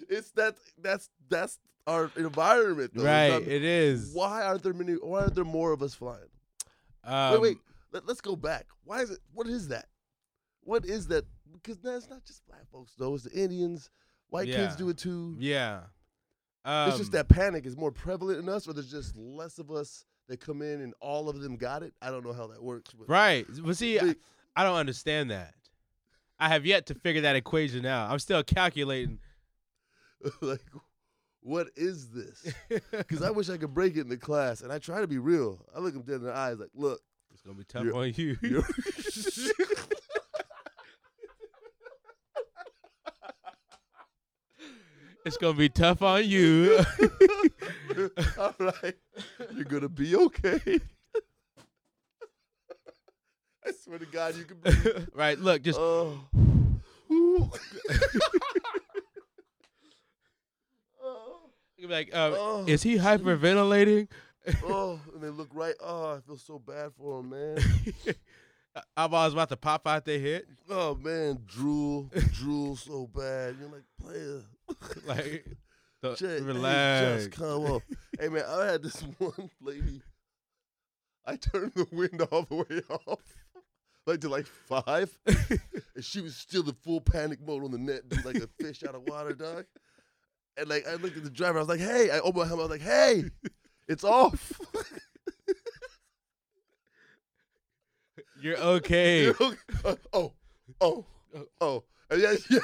[0.09, 3.05] it's that that's that's our environment though.
[3.05, 4.13] Right, not- it is.
[4.15, 6.21] why aren't there many why aren't there more of us flying?
[7.05, 7.59] Um, wait, wait.
[7.93, 8.67] Let, let's go back.
[8.85, 9.87] Why is it what is that?
[10.63, 11.25] What is that?
[11.53, 13.91] Because that's not just black folks though, it's the Indians,
[14.29, 15.37] white kids do it too.
[15.39, 15.81] Yeah.
[16.65, 19.71] Um, it's just that panic is more prevalent in us, or there's just less of
[19.71, 21.95] us that come in and all of them got it.
[22.03, 22.93] I don't know how that works.
[22.93, 23.47] But Right.
[23.65, 24.15] But see, I,
[24.55, 25.55] I don't understand that.
[26.39, 28.11] I have yet to figure that equation out.
[28.11, 29.19] I'm still calculating.
[30.43, 30.61] like,
[31.41, 32.53] what is this?
[32.91, 35.19] Because I wish I could break it in the class, and I try to be
[35.19, 35.65] real.
[35.75, 37.01] I look them dead in the eyes, like, look,
[37.33, 38.37] It's gonna be tough You're- on you.
[38.43, 38.65] you're
[45.25, 46.79] it's gonna be tough on you.
[48.39, 48.95] all right,
[49.55, 50.81] you're gonna be okay.
[53.67, 54.57] I swear to God, you can.
[54.59, 54.71] Be,
[55.15, 55.39] right.
[55.39, 56.19] Look, just oh,
[57.11, 57.51] Ooh.
[61.03, 64.09] oh, be like, um, oh, is he hyperventilating?
[64.65, 65.75] oh, and they look right.
[65.81, 67.59] Oh, I feel so bad for him, man.
[68.77, 70.43] I Eyeballs about to pop out their head.
[70.71, 73.57] Oh man, drool, drool so bad.
[73.61, 74.43] You're like, player.
[75.07, 75.47] Like,
[76.03, 77.25] the- Just, relax.
[77.25, 77.83] just come up.
[78.21, 80.03] hey man, I had this one lady.
[81.27, 83.21] I turned the wind all the way off,
[84.07, 88.03] like to like five, and she was still in full panic mode on the net,
[88.25, 89.65] like a fish out of water, dog.
[90.59, 92.65] And like I looked at the driver, I was like, "Hey!" I opened my helmet,
[92.65, 93.25] I was like, "Hey,
[93.89, 94.53] it's off."
[98.41, 99.23] You're okay.
[99.25, 99.57] You're okay.
[99.85, 100.33] Uh, oh,
[100.81, 101.05] oh,
[101.61, 101.85] oh.
[102.11, 102.61] Uh, yeah, yeah.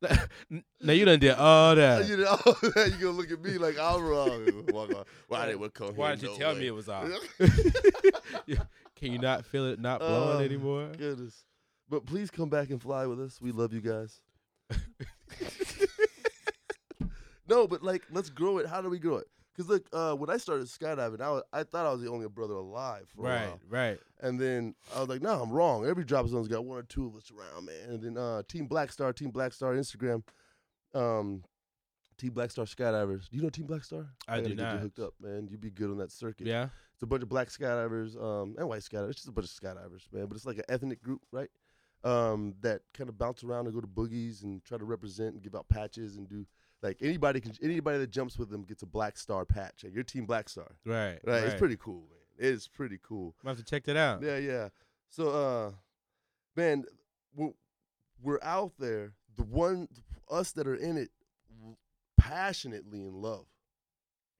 [0.80, 2.08] now you done did all that.
[2.08, 2.38] you know,
[2.86, 4.64] you gonna look at me like I'm wrong.
[4.68, 5.04] Walk on.
[5.28, 6.60] Why didn't come Why did you No tell way.
[6.60, 7.08] me it was off?
[8.96, 10.88] Can you not feel it not blowing Oh, anymore?
[10.96, 11.44] Goodness.
[11.88, 13.40] But please come back and fly with us.
[13.40, 14.20] We love you guys.
[17.48, 18.66] no, but like, let's grow it.
[18.66, 19.26] How do we grow it?
[19.54, 22.28] Because look, uh, when I started skydiving, I, was, I thought I was the only
[22.28, 23.60] brother alive for a Right, while.
[23.68, 23.98] right.
[24.20, 25.86] And then I was like, no, I'm wrong.
[25.86, 27.88] Every drop zone's got one or two of us around, man.
[27.88, 30.22] And then uh, Team Black Star, Team Black Star Instagram,
[30.94, 31.42] um,
[32.18, 33.30] Team Black Star Skydivers.
[33.30, 34.06] Do you know Team Black Star?
[34.28, 34.74] I gotta do get not.
[34.74, 35.48] you hooked up, man.
[35.50, 36.46] You'd be good on that circuit.
[36.46, 36.68] Yeah.
[36.94, 39.10] It's a bunch of black skydivers um, and white skydivers.
[39.10, 40.26] It's just a bunch of skydivers, man.
[40.26, 41.48] But it's like an ethnic group, right?
[42.06, 45.42] Um, that kind of bounce around and go to boogies and try to represent and
[45.42, 46.46] give out patches and do
[46.82, 49.82] like anybody can anybody that jumps with them gets a black star patch.
[49.82, 51.18] Like your team black star, Right.
[51.24, 51.42] right?
[51.44, 52.50] It's pretty cool, man.
[52.52, 53.34] It's pretty cool.
[53.42, 54.22] I'm have to check that out.
[54.22, 54.68] Yeah, yeah.
[55.08, 55.70] So, uh,
[56.54, 56.84] man,
[57.34, 57.52] we're,
[58.22, 59.14] we're out there.
[59.36, 59.88] The one,
[60.30, 61.10] us that are in it,
[62.18, 63.46] passionately in love,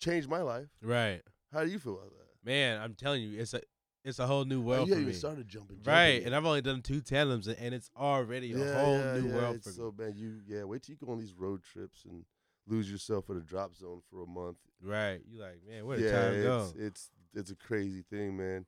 [0.00, 0.68] changed my life.
[0.83, 1.22] Right.
[1.52, 2.44] How do you feel about that?
[2.44, 3.62] Man, I'm telling you, it's a
[4.06, 5.10] it's a whole new Oh, world you for haven't me.
[5.10, 6.22] even started jumping, jumping Right.
[6.24, 9.34] And I've only done two tandems and, and it's already a whole yeah, new yeah,
[9.34, 9.84] world for it's me.
[9.84, 12.24] So man, you yeah, wait till you go on these road trips and
[12.66, 14.56] lose yourself in a drop zone for a month.
[14.82, 15.20] Right.
[15.28, 16.72] You like, man, where yeah, time go?
[16.74, 18.64] it's, it's it's a crazy thing, man.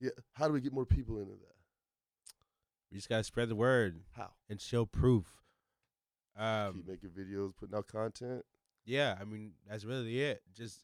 [0.00, 2.34] Yeah, how do we get more people into that?
[2.90, 4.30] We just gotta spread the word How?
[4.48, 5.26] and show proof.
[6.38, 8.44] Um Keep making videos, putting out content.
[8.84, 10.42] yeah, I mean, that's really it.
[10.54, 10.80] Just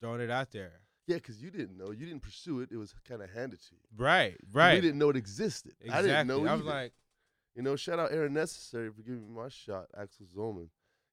[0.00, 0.80] throwing it out there.
[1.06, 2.70] Yeah, because you didn't know, you didn't pursue it.
[2.72, 3.80] It was kind of handed to you.
[3.96, 4.80] Right, We right.
[4.80, 5.72] didn't know it existed.
[5.80, 6.10] exactly.
[6.10, 6.46] I didn't know.
[6.48, 6.70] I was either.
[6.70, 6.92] like,
[7.54, 10.68] you know, shout out Aaron Necessary for giving me my shot, Axel Zolman.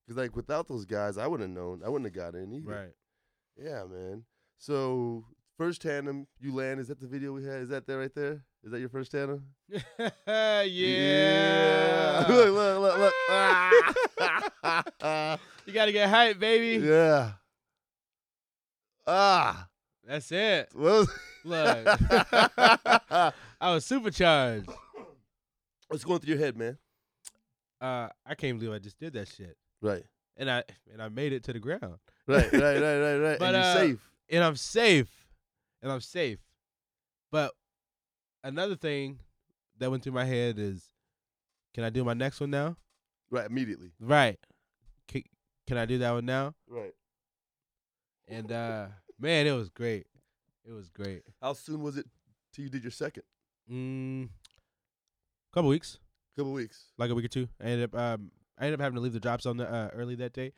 [0.07, 1.81] Because like without those guys, I wouldn't have known.
[1.85, 2.71] I wouldn't have got in either.
[2.71, 2.93] right.
[3.61, 4.23] Yeah, man.
[4.57, 5.25] So
[5.57, 6.79] first tandem you land.
[6.79, 7.61] Is that the video we had?
[7.61, 8.43] Is that there right there?
[8.63, 9.43] Is that your first tandem?
[9.99, 10.61] yeah.
[10.63, 12.25] Yeah.
[12.29, 13.13] look, look, look, look.
[13.29, 15.37] Ah.
[15.65, 16.83] you gotta get hype, baby.
[16.85, 17.33] yeah.
[19.05, 19.67] Ah.
[20.05, 20.69] That's it.
[20.73, 21.09] Look.
[21.45, 24.69] I was supercharged.
[25.87, 26.77] what's going through your head, man?
[27.79, 29.57] Uh, I can't believe I just did that shit.
[29.81, 30.03] Right.
[30.37, 31.97] And I and I made it to the ground.
[32.27, 33.39] Right, right, right, right, right.
[33.39, 33.99] But, and you're uh, safe.
[34.29, 35.09] And I'm safe.
[35.81, 36.39] And I'm safe.
[37.31, 37.53] But
[38.43, 39.19] another thing
[39.79, 40.83] that went through my head is
[41.73, 42.77] can I do my next one now?
[43.29, 43.91] Right, immediately.
[43.99, 44.37] Right.
[45.07, 45.23] Can,
[45.67, 46.53] can I do that one now?
[46.67, 46.93] Right.
[48.27, 48.87] And uh
[49.21, 50.07] man, it was great.
[50.67, 51.23] It was great.
[51.41, 52.05] How soon was it
[52.53, 53.23] till you did your second?
[53.71, 54.29] Mm,
[55.53, 55.99] couple weeks,
[56.35, 56.85] couple weeks.
[56.97, 57.47] like a week or two.
[57.59, 59.89] I ended up um I ended up having to leave the drops on the uh,
[59.93, 60.53] early that day,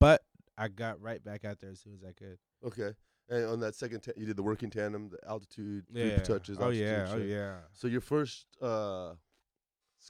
[0.00, 0.22] but
[0.58, 2.38] I got right back out there as soon as I could.
[2.64, 2.94] Okay.
[3.28, 6.18] And on that second, ta- you did the working tandem, the altitude, Yeah.
[6.18, 6.58] touches.
[6.60, 7.06] Oh yeah.
[7.10, 7.56] Oh yeah.
[7.72, 9.14] So your first uh,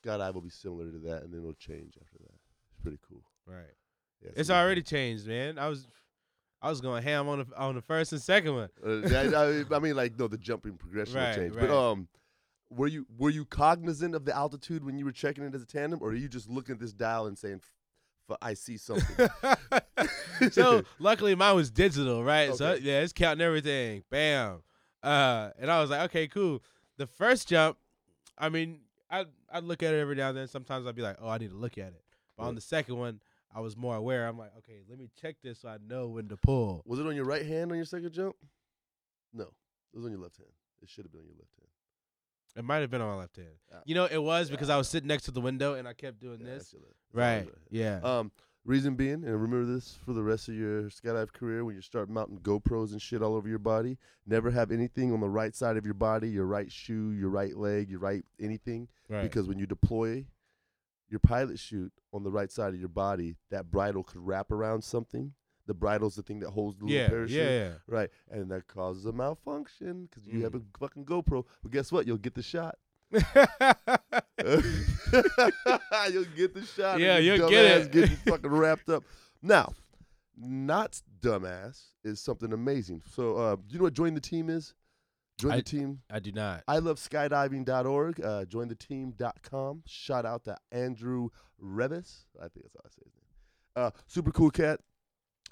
[0.04, 2.34] skydive will be similar to that, and then it'll change after that.
[2.70, 3.22] It's pretty cool.
[3.46, 3.64] Right.
[4.22, 5.58] Yeah, It's so- already changed, man.
[5.58, 5.86] I was
[6.66, 8.68] I was going ham on the on the first and second one.
[8.85, 11.55] Uh, I, I- mean, like no, the jumping progression will Right, change.
[11.55, 11.68] right.
[11.68, 12.09] But um,
[12.70, 15.66] were you were you cognizant of the altitude when you were checking it as a
[15.66, 17.61] tandem, or are you just looking at this dial and saying,
[18.29, 19.29] "F- "I see something"?
[20.50, 22.55] so luckily mine was digital, right?
[22.55, 24.02] So yeah, it's counting everything.
[24.11, 24.62] Bam.
[25.02, 26.62] Uh, and I was like, okay, cool.
[26.96, 27.76] The first jump,
[28.37, 30.48] I mean, I I look at it every now and then.
[30.48, 32.02] Sometimes I'd be like, oh, I need to look at it.
[32.37, 33.20] But on the second one,
[33.54, 34.26] I was more aware.
[34.28, 36.82] I'm like, okay, let me check this so I know when to pull.
[36.85, 38.37] was it on your right hand on your second jump?
[39.32, 40.50] No, it was on your left hand.
[40.82, 41.68] It should have been on your left hand.
[42.56, 43.48] It might have been on my left hand.
[43.72, 43.78] Ah.
[43.85, 46.20] You know, it was because I was sitting next to the window and I kept
[46.20, 46.59] doing Yeah, this.
[46.70, 47.54] that's your left- that's always Right.
[47.70, 48.00] Yeah.
[48.02, 48.32] Um,
[48.64, 52.09] reason being, and remember this for the rest of your skydive career when you start
[52.09, 53.98] mounting GoPros and shit all over your body.
[54.26, 57.56] Never have anything on the right side of your body, your right shoe, your right
[57.56, 59.22] leg, your right anything, right.
[59.22, 60.26] because when you deploy
[61.08, 64.82] your pilot chute on the right side of your body, that bridle could wrap around
[64.82, 65.32] something.
[65.66, 67.36] The bridle's the thing that holds the little yeah, parachute.
[67.38, 70.64] yeah, Right, and that causes a malfunction because you have a Mm.
[70.78, 71.44] fucking GoPro.
[71.62, 72.06] But guess what?
[72.06, 72.76] You'll get the shot.
[73.12, 73.22] you'll
[76.36, 77.00] get the shot.
[77.00, 77.92] Yeah, you'll get it.
[77.92, 79.04] Getting fucking wrapped up.
[79.42, 79.72] Now,
[80.36, 83.02] not dumbass is something amazing.
[83.14, 84.74] So, uh, do you know what join the team is?
[85.38, 86.01] Join I- the team.
[86.11, 86.62] I do not.
[86.66, 88.20] I love skydiving.org.
[88.25, 89.83] Uh, join the team.com.
[89.87, 91.29] Shout out to Andrew
[91.62, 92.25] Revis.
[92.38, 93.25] I think that's how I say his name.
[93.85, 94.81] Uh, super cool cat.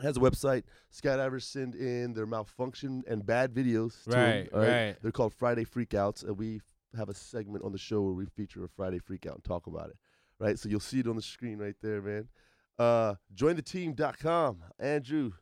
[0.01, 0.65] Has a website.
[0.93, 4.03] Skydivers send in their malfunction and bad videos.
[4.05, 4.97] to him, Right, right.
[5.03, 6.61] They're called Friday Freakouts, and we
[6.97, 9.91] have a segment on the show where we feature a Friday Freakout and talk about
[9.91, 9.97] it.
[10.41, 12.29] Right, so you'll see it on the screen right there, man.
[12.77, 14.63] Uh, jointheteam.com.
[14.81, 15.33] Andrew,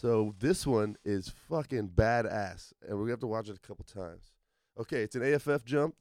[0.00, 3.84] So this one is fucking badass, and we're gonna have to watch it a couple
[3.84, 4.32] times.
[4.78, 5.96] Okay, it's an AFF jump.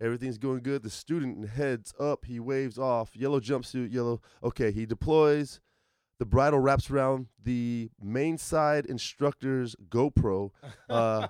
[0.00, 0.82] Everything's going good.
[0.82, 2.24] The student heads up.
[2.24, 3.14] He waves off.
[3.14, 4.22] Yellow jumpsuit, yellow.
[4.42, 5.60] Okay, he deploys.
[6.18, 10.50] The bridle wraps around the main side instructor's GoPro.
[10.88, 11.28] Uh,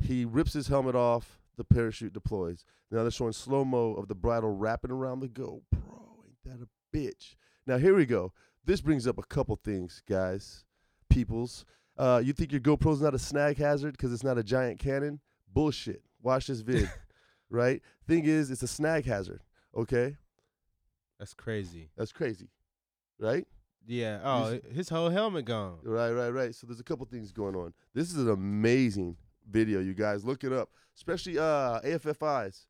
[0.00, 1.38] he rips his helmet off.
[1.58, 2.64] The parachute deploys.
[2.90, 5.60] Now they're showing slow mo of the bridle wrapping around the GoPro.
[6.24, 7.36] Ain't that a bitch?
[7.66, 8.32] Now here we go.
[8.64, 10.64] This brings up a couple things, guys,
[11.12, 11.64] peoples.
[11.98, 15.20] Uh, you think your GoPro's not a snag hazard because it's not a giant cannon?
[15.52, 16.02] Bullshit.
[16.22, 16.90] Watch this vid.
[17.50, 17.82] right?
[18.06, 19.42] Thing is, it's a snag hazard.
[19.76, 20.16] Okay,
[21.18, 21.90] That's crazy.
[21.96, 22.48] that's crazy.
[23.18, 23.46] Right?
[23.86, 24.20] Yeah.
[24.22, 25.78] Oh, s- his whole helmet gone.
[25.82, 26.54] Right, right, right.
[26.54, 27.72] So there's a couple things going on.
[27.94, 29.16] This is an amazing
[29.50, 30.24] video, you guys.
[30.24, 32.66] Look it up, especially uh, AFFIs.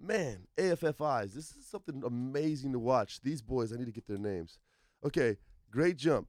[0.00, 1.32] Man, AFFIs.
[1.32, 3.20] This is something amazing to watch.
[3.22, 4.58] These boys, I need to get their names.
[5.04, 5.36] Okay,
[5.70, 6.28] great jump.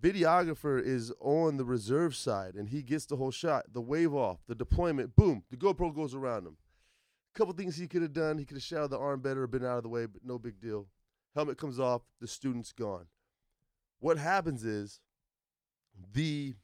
[0.00, 3.72] Videographer is on the reserve side, and he gets the whole shot.
[3.72, 6.56] The wave off, the deployment, boom, the GoPro goes around him.
[7.34, 8.38] A Couple things he could have done.
[8.38, 10.38] He could have shadowed the arm better or been out of the way, but no
[10.38, 10.88] big deal.
[11.34, 13.06] Helmet comes off, the student's gone.
[13.98, 15.00] What happens is
[16.12, 16.54] the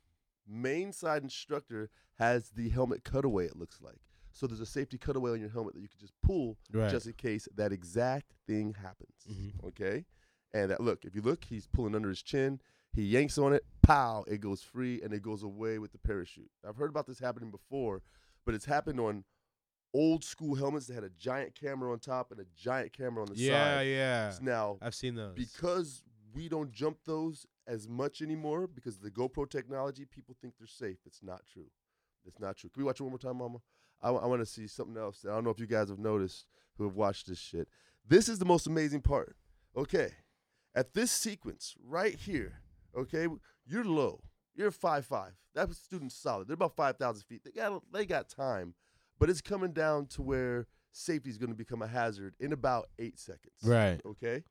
[0.46, 4.00] main side instructor has the helmet cutaway, it looks like.
[4.30, 6.90] So there's a safety cutaway on your helmet that you can just pull Right.
[6.90, 9.26] just in case that exact thing happens.
[9.28, 9.64] Mhm.
[9.64, 10.06] Okay?
[10.54, 12.60] And that look, if you look, he's pulling under his chin.
[12.94, 16.50] He yanks on it, pow, it goes free and it goes away with the parachute.
[16.66, 18.02] I've heard about this happening before,
[18.44, 19.24] but it's happened on
[19.94, 23.28] old school helmets that had a giant camera on top and a giant camera on
[23.28, 23.44] the side.
[23.44, 23.86] Yeah, side.
[23.86, 24.32] yeah.
[24.42, 25.34] Now, I've seen those.
[25.34, 26.02] because
[26.34, 30.66] we don't jump those as much anymore because of the GoPro technology, people think they're
[30.66, 30.98] safe.
[31.06, 31.70] It's not true.
[32.26, 32.70] It's not true.
[32.70, 33.58] Can we watch it one more time, Mama?
[34.02, 35.24] I, want to see something else.
[35.24, 37.68] I don't know if you guys have noticed who have watched this shit.
[38.06, 39.36] This is the most amazing part.
[39.76, 40.10] Okay.
[40.74, 42.61] At this sequence right here,
[42.96, 43.28] okay,
[43.66, 44.20] you're low.
[44.54, 45.32] You're five five.
[45.54, 46.48] That student's solid.
[46.48, 47.42] They're about five thousand feet.
[47.44, 48.74] They got they got time,
[49.18, 52.88] but it's coming down to where safety is going to become a hazard in about
[52.98, 53.54] eight seconds.
[53.62, 54.00] Right.
[54.04, 54.44] Okay.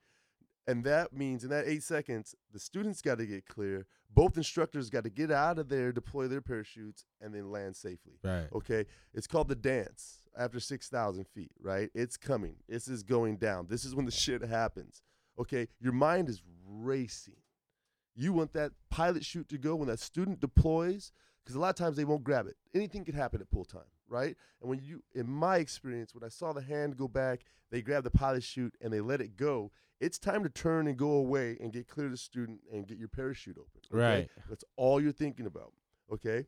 [0.68, 3.88] And that means in that eight seconds, the students got to get clear.
[4.14, 8.20] Both instructors got to get out of there, deploy their parachutes, and then land safely.
[8.24, 8.48] Right.
[8.54, 8.86] Okay.
[9.14, 11.90] It's called the dance after 6,000 feet, right?
[11.94, 12.56] It's coming.
[12.68, 13.68] This is going down.
[13.70, 15.02] This is when the shit happens.
[15.40, 15.68] Okay.
[15.80, 17.38] Your mind is racing.
[18.16, 21.12] You want that pilot chute to go when that student deploys,
[21.44, 22.56] because a lot of times they won't grab it.
[22.74, 24.36] Anything could happen at pull time, right?
[24.62, 28.04] And when you, in my experience, when I saw the hand go back, they grab
[28.04, 29.72] the pilot chute and they let it go.
[30.00, 32.98] It's time to turn and go away and get clear to the student and get
[32.98, 33.82] your parachute open.
[33.94, 34.20] okay?
[34.20, 34.30] Right.
[34.50, 35.74] That's all you're thinking about.
[36.12, 36.48] Okay.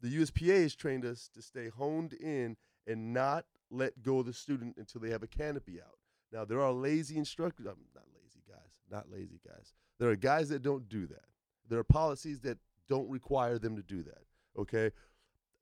[0.00, 4.32] The USPA has trained us to stay honed in and not let go of the
[4.32, 5.98] student until they have a canopy out.
[6.32, 7.66] Now there are lazy instructors.
[7.66, 8.72] I'm not lazy guys.
[8.90, 9.72] Not lazy guys.
[9.98, 11.24] There are guys that don't do that.
[11.68, 12.58] There are policies that
[12.88, 14.22] don't require them to do that.
[14.58, 14.90] Okay.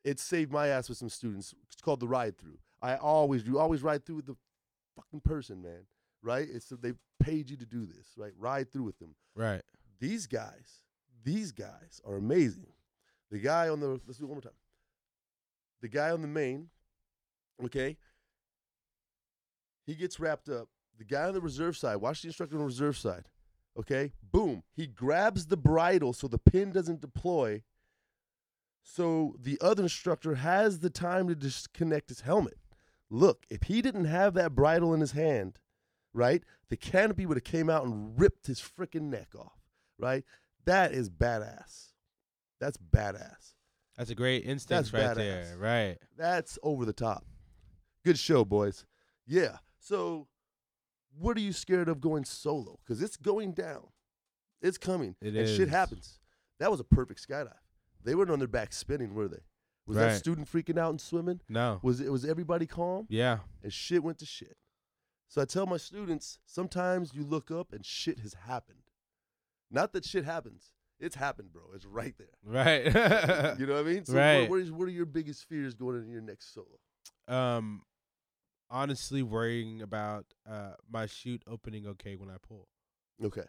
[0.05, 1.55] It saved my ass with some students.
[1.73, 2.59] It's called the ride through.
[2.81, 3.59] I always do.
[3.59, 4.37] Always ride through with the
[4.95, 5.87] fucking person, man.
[6.23, 6.47] Right?
[6.51, 8.09] It's so they paid you to do this.
[8.17, 8.33] Right?
[8.39, 9.63] Ride through with them Right.
[9.99, 10.83] these guys,
[11.25, 12.67] these guys are amazing.
[13.31, 14.53] The guy on the let's do it one more time.
[15.81, 16.69] The guy on the main,
[17.65, 17.97] okay,
[19.85, 20.69] he gets wrapped up.
[20.99, 23.25] The guy on the reserve side, watch the instructor on the reserve side.
[23.79, 24.63] Okay, boom.
[24.73, 27.63] He grabs the bridle so the pin doesn't deploy.
[28.83, 32.59] So the other instructor has the time to disconnect his helmet.
[33.11, 35.59] Look, if he didn't have that bridle in his hand,
[36.13, 39.57] right, the canopy would have came out and ripped his freaking neck off
[39.99, 40.25] right?
[40.65, 41.93] That is badass.
[42.61, 43.55] That's badass.
[43.97, 45.57] That's a great instinct That's right there.
[45.59, 45.99] Right.
[46.17, 47.25] That's over the top.
[48.05, 48.85] Good show, boys.
[49.27, 49.59] Yeah.
[49.79, 50.29] So,
[51.19, 52.79] what are you scared of going solo?
[52.85, 53.85] Because it's going down.
[54.63, 55.17] It's coming.
[55.21, 56.19] It and shit happens.
[56.59, 57.53] That was a perfect skydive.
[58.03, 59.43] They weren't on their back spinning, were they?
[59.87, 61.41] Was that student freaking out and swimming?
[61.49, 61.79] No.
[61.83, 63.07] Was it was everybody calm?
[63.09, 63.39] Yeah.
[63.63, 64.57] And shit went to shit.
[65.29, 68.79] So I tell my students, sometimes you look up and shit has happened.
[69.71, 70.73] Not that shit happens.
[70.99, 71.63] It's happened, bro.
[71.75, 72.29] It's right there.
[72.45, 72.87] Right.
[73.59, 74.05] You know what I mean?
[74.07, 74.41] So Right.
[74.43, 76.67] What, what, is, what are your biggest fears going into your next solo?
[77.29, 77.83] um,
[78.71, 82.69] honestly, worrying about uh my chute opening okay when I pull.
[83.25, 83.45] Okay.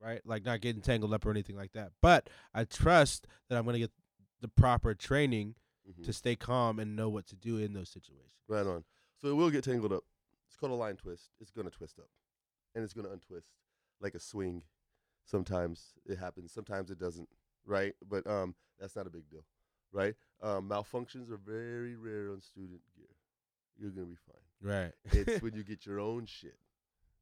[0.00, 0.20] Right.
[0.24, 1.92] Like not getting tangled up or anything like that.
[2.00, 3.92] But I trust that I'm gonna get
[4.40, 5.54] the proper training
[5.88, 6.04] Mhm.
[6.04, 8.30] to stay calm and know what to do in those situations.
[8.48, 8.84] Right on.
[9.20, 10.04] So it will get tangled up.
[10.46, 11.30] It's called a line twist.
[11.40, 12.08] It's going to twist up.
[12.74, 13.48] And it's going to untwist
[14.00, 14.62] like a swing.
[15.24, 16.52] Sometimes it happens.
[16.52, 17.28] Sometimes it doesn't.
[17.64, 17.94] Right?
[18.08, 19.44] But um, that's not a big deal.
[19.92, 20.14] Right?
[20.40, 22.80] Um, malfunctions are very rare on student.
[23.82, 24.72] You're to be fine.
[24.72, 24.92] Right.
[25.06, 26.56] It's when you get your own shit,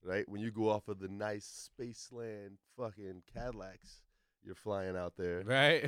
[0.05, 0.29] right?
[0.29, 4.03] When you go off of the nice Spaceland fucking Cadillacs,
[4.45, 5.43] you're flying out there.
[5.47, 5.83] right?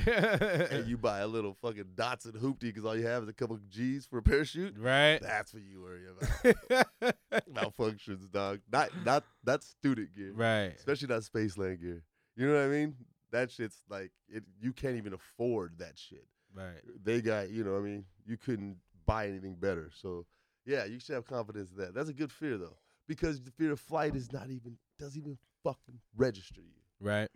[0.70, 3.58] and you buy a little fucking Datsun hoopty because all you have is a couple
[3.68, 4.76] G's for a parachute.
[4.78, 5.18] right?
[5.20, 7.14] That's what you worry about.
[7.52, 8.60] Malfunctions, dog.
[8.70, 10.72] Not not not student gear, right.
[10.78, 12.02] especially not spaceland gear.
[12.34, 12.94] You know what I mean?
[13.30, 14.44] That shit's like it.
[14.60, 16.26] You can't even afford that shit.
[16.54, 16.80] Right.
[17.02, 17.72] They got you know.
[17.72, 19.90] what I mean, you couldn't buy anything better.
[19.94, 20.26] So
[20.64, 21.94] yeah, you should have confidence in that.
[21.94, 25.38] That's a good fear though, because the fear of flight is not even doesn't even
[25.62, 26.80] fucking register you.
[27.00, 27.28] Right.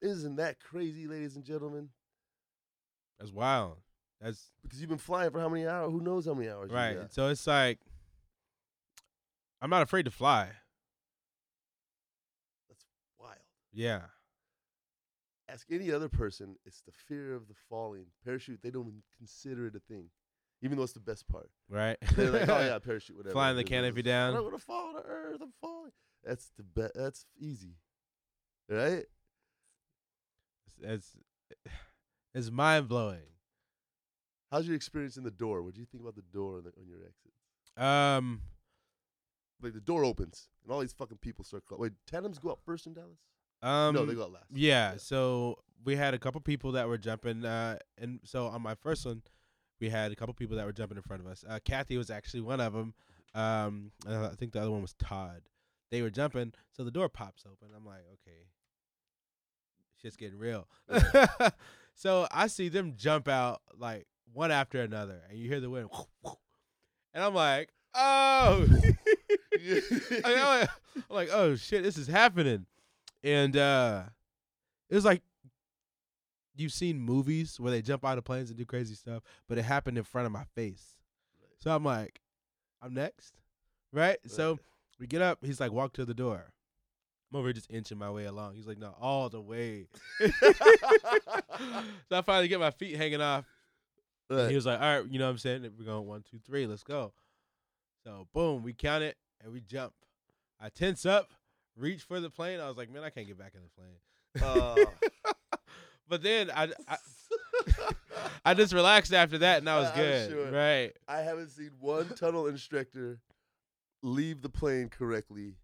[0.00, 1.90] Isn't that crazy, ladies and gentlemen?
[3.18, 3.78] That's wild.
[4.20, 5.90] That's Because you've been flying for how many hours?
[5.92, 6.70] Who knows how many hours?
[6.70, 7.12] you right.
[7.12, 7.78] So it's like
[9.60, 10.48] I'm not afraid to fly.
[12.68, 12.84] That's
[13.18, 13.36] wild.
[13.72, 14.02] Yeah.
[15.48, 16.56] Ask any other person.
[16.64, 18.60] It's the fear of the falling parachute.
[18.62, 20.06] They don't even consider it a thing,
[20.62, 21.50] even though it's the best part.
[21.68, 21.96] Right.
[22.16, 23.32] They're like, oh yeah, parachute, whatever.
[23.32, 24.36] Flying the canopy it's- down.
[24.36, 25.38] I'm gonna fall to earth.
[25.42, 25.92] I'm falling.
[26.24, 26.92] That's the best.
[26.94, 27.76] That's easy,
[28.68, 29.04] right?
[30.82, 31.16] it's
[32.34, 33.20] it's mind blowing.
[34.50, 35.62] How's your experience in the door?
[35.62, 37.32] What do you think about the door on, the, on your exit?
[37.82, 38.42] Um
[39.62, 41.64] Like the door opens and all these fucking people start.
[41.68, 43.18] Cl- Wait, tandems go up first in Dallas?
[43.62, 44.46] um no, they go out last.
[44.52, 44.96] Yeah, Yeah.
[44.98, 49.04] so we had a couple people that were jumping, uh, and so on my first
[49.06, 49.22] one,
[49.82, 51.44] we had a couple people that were jumping in front of us.
[51.46, 52.94] Uh, Kathy was actually one of them.
[53.34, 55.42] Um, and I think the other one was Todd.
[55.90, 57.68] They were jumping, so the door pops open.
[57.76, 58.46] I'm like, okay,
[60.00, 60.68] shit's getting real.
[61.96, 65.90] so I see them jump out like one after another, and you hear the wind,
[67.12, 68.66] and I'm like, oh.
[70.24, 72.66] I- I'm like, oh shit, this is happening.
[73.24, 74.04] And uh
[74.88, 75.22] it was like
[76.54, 79.62] you've seen movies where they jump out of planes and do crazy stuff, but it
[79.62, 80.96] happened in front of my face.
[81.58, 82.20] So I'm like,
[82.80, 83.34] I'm next.
[83.92, 84.18] Right?
[84.26, 84.58] So
[84.98, 86.52] we get up, he's like, walk to the door.
[87.30, 88.54] I'm over here just inching my way along.
[88.54, 89.86] He's like, no, all the way.
[90.20, 90.30] so
[92.10, 93.44] I finally get my feet hanging off.
[94.28, 94.48] Right.
[94.48, 95.70] He was like, all right, you know what I'm saying?
[95.78, 97.12] We're going one, two, three, let's go.
[98.04, 99.92] So boom, we count it and we jump.
[100.60, 101.30] I tense up,
[101.76, 102.60] reach for the plane.
[102.60, 103.98] I was like, man, I can't get back in the plane.
[104.40, 104.92] Oh.
[106.12, 106.96] But then I, I,
[108.44, 110.30] I just relaxed after that and I was I'm good.
[110.30, 110.50] sure.
[110.52, 110.92] Right.
[111.08, 113.18] I haven't seen one tunnel instructor
[114.02, 115.54] leave the plane correctly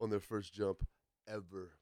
[0.00, 0.82] on their first jump
[1.28, 1.72] ever.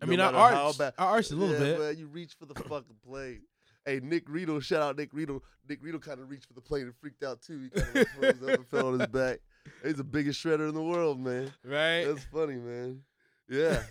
[0.00, 1.78] I No mean, I matter how arched, bad- I arched a little yeah, bit.
[1.80, 3.42] Man, you reach for the fucking plane.
[3.84, 5.42] Hey, Nick Rito, shout out Nick Rito.
[5.68, 7.68] Nick Rito kind of reached for the plane and freaked out too.
[7.74, 9.40] He kind of froze up and fell on his back.
[9.84, 11.52] He's the biggest shredder in the world, man.
[11.62, 12.04] Right.
[12.06, 13.02] That's funny, man.
[13.50, 13.82] Yeah.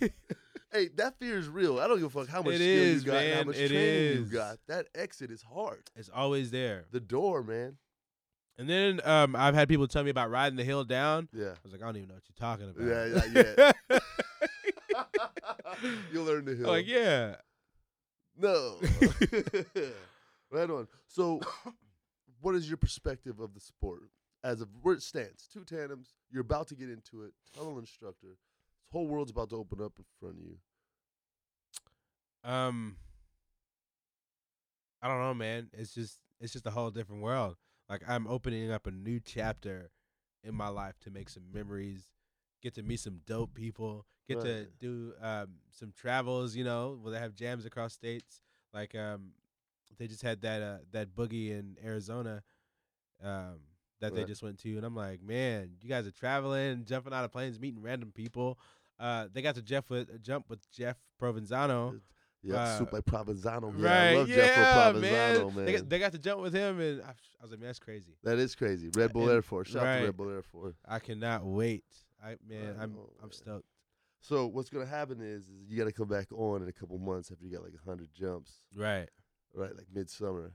[0.76, 1.78] hey, that fear is real.
[1.80, 3.56] I don't give a fuck how much It skill is, you got, and how much
[3.56, 4.28] It training you is.
[4.30, 4.58] got.
[4.68, 5.82] That exit is hard.
[5.96, 6.84] it's always there.
[6.90, 7.76] The door, man.
[8.58, 11.28] And then um, I've had people tell me about riding the hill down.
[11.32, 11.48] Yeah.
[11.48, 12.86] I was like, I don't even know what you're talking about.
[12.86, 14.00] Yeah, yeah, yeah.
[16.12, 16.68] You'll learn the hill.
[16.68, 17.36] Like, yeah.
[18.38, 18.76] No.
[20.50, 20.88] right on.
[21.08, 21.40] So,
[22.40, 24.04] what is your perspective of the sport
[24.44, 25.48] as of where it stands?
[25.52, 26.14] Two tandems.
[26.30, 27.32] You're about to get into it.
[27.54, 28.28] Tunnel instructor.
[28.28, 30.56] This whole world's about to open up in front of you.
[32.46, 32.96] Um,
[35.02, 35.68] I don't know, man.
[35.72, 37.56] It's just it's just a whole different world.
[37.88, 39.90] Like I'm opening up a new chapter
[40.44, 42.08] in my life to make some memories,
[42.62, 46.54] get to meet some dope people, get to do um some travels.
[46.56, 48.40] You know, where they have jams across states.
[48.72, 49.32] Like um,
[49.98, 52.42] they just had that uh that boogie in Arizona,
[53.22, 53.60] um.
[54.00, 57.24] That they just went to, and I'm like, man, you guys are traveling, jumping out
[57.24, 58.58] of planes, meeting random people.
[59.00, 61.92] Uh, they got to Jeff with jump with Jeff Provenzano.
[62.46, 63.72] Yeah, Uh, Super Provenzano.
[63.72, 63.82] Man.
[63.82, 63.92] Right.
[64.10, 65.54] I love yeah, Jeffro Provenzano, man.
[65.56, 65.64] man.
[65.66, 67.78] They, got, they got to jump with him, and I, I was like, man, that's
[67.78, 68.14] crazy.
[68.22, 68.90] that is crazy.
[68.94, 69.68] Red Bull And- Air Force.
[69.68, 70.76] Shout out to Red Bull Air Force.
[70.88, 71.84] I cannot wait.
[72.22, 73.66] I man, I I'm know, I'm stoked.
[74.20, 76.98] So what's gonna happen is, is you got to come back on in a couple
[76.98, 79.08] months after you got like hundred jumps, Right.
[79.54, 79.76] right?
[79.76, 80.52] Like midsummer,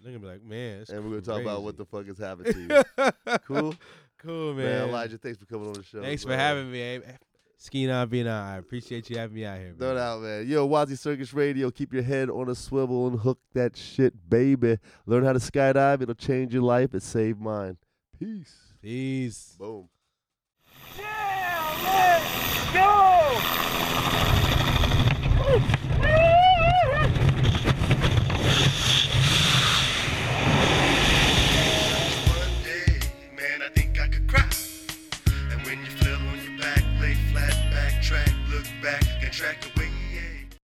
[0.00, 2.54] They're gonna be like, man, and we're gonna talk about what the fuck has happened
[2.54, 2.60] to
[2.98, 3.38] you.
[3.46, 3.74] cool,
[4.18, 4.66] cool, man.
[4.66, 4.88] man.
[4.88, 6.02] Elijah, thanks for coming on the show.
[6.02, 7.00] Thanks for having me.
[7.58, 8.48] Skiing on, being on.
[8.48, 9.74] I appreciate you having me out here.
[9.78, 9.96] No man.
[9.96, 10.46] doubt, man.
[10.46, 11.70] Yo, Wazzy Circus Radio.
[11.70, 14.78] Keep your head on a swivel and hook that shit, baby.
[15.06, 16.02] Learn how to skydive.
[16.02, 16.94] It'll change your life.
[16.94, 17.78] It saved mine.
[18.18, 18.54] Peace.
[18.82, 19.56] Peace.
[19.58, 19.88] Boom.
[39.36, 39.75] contract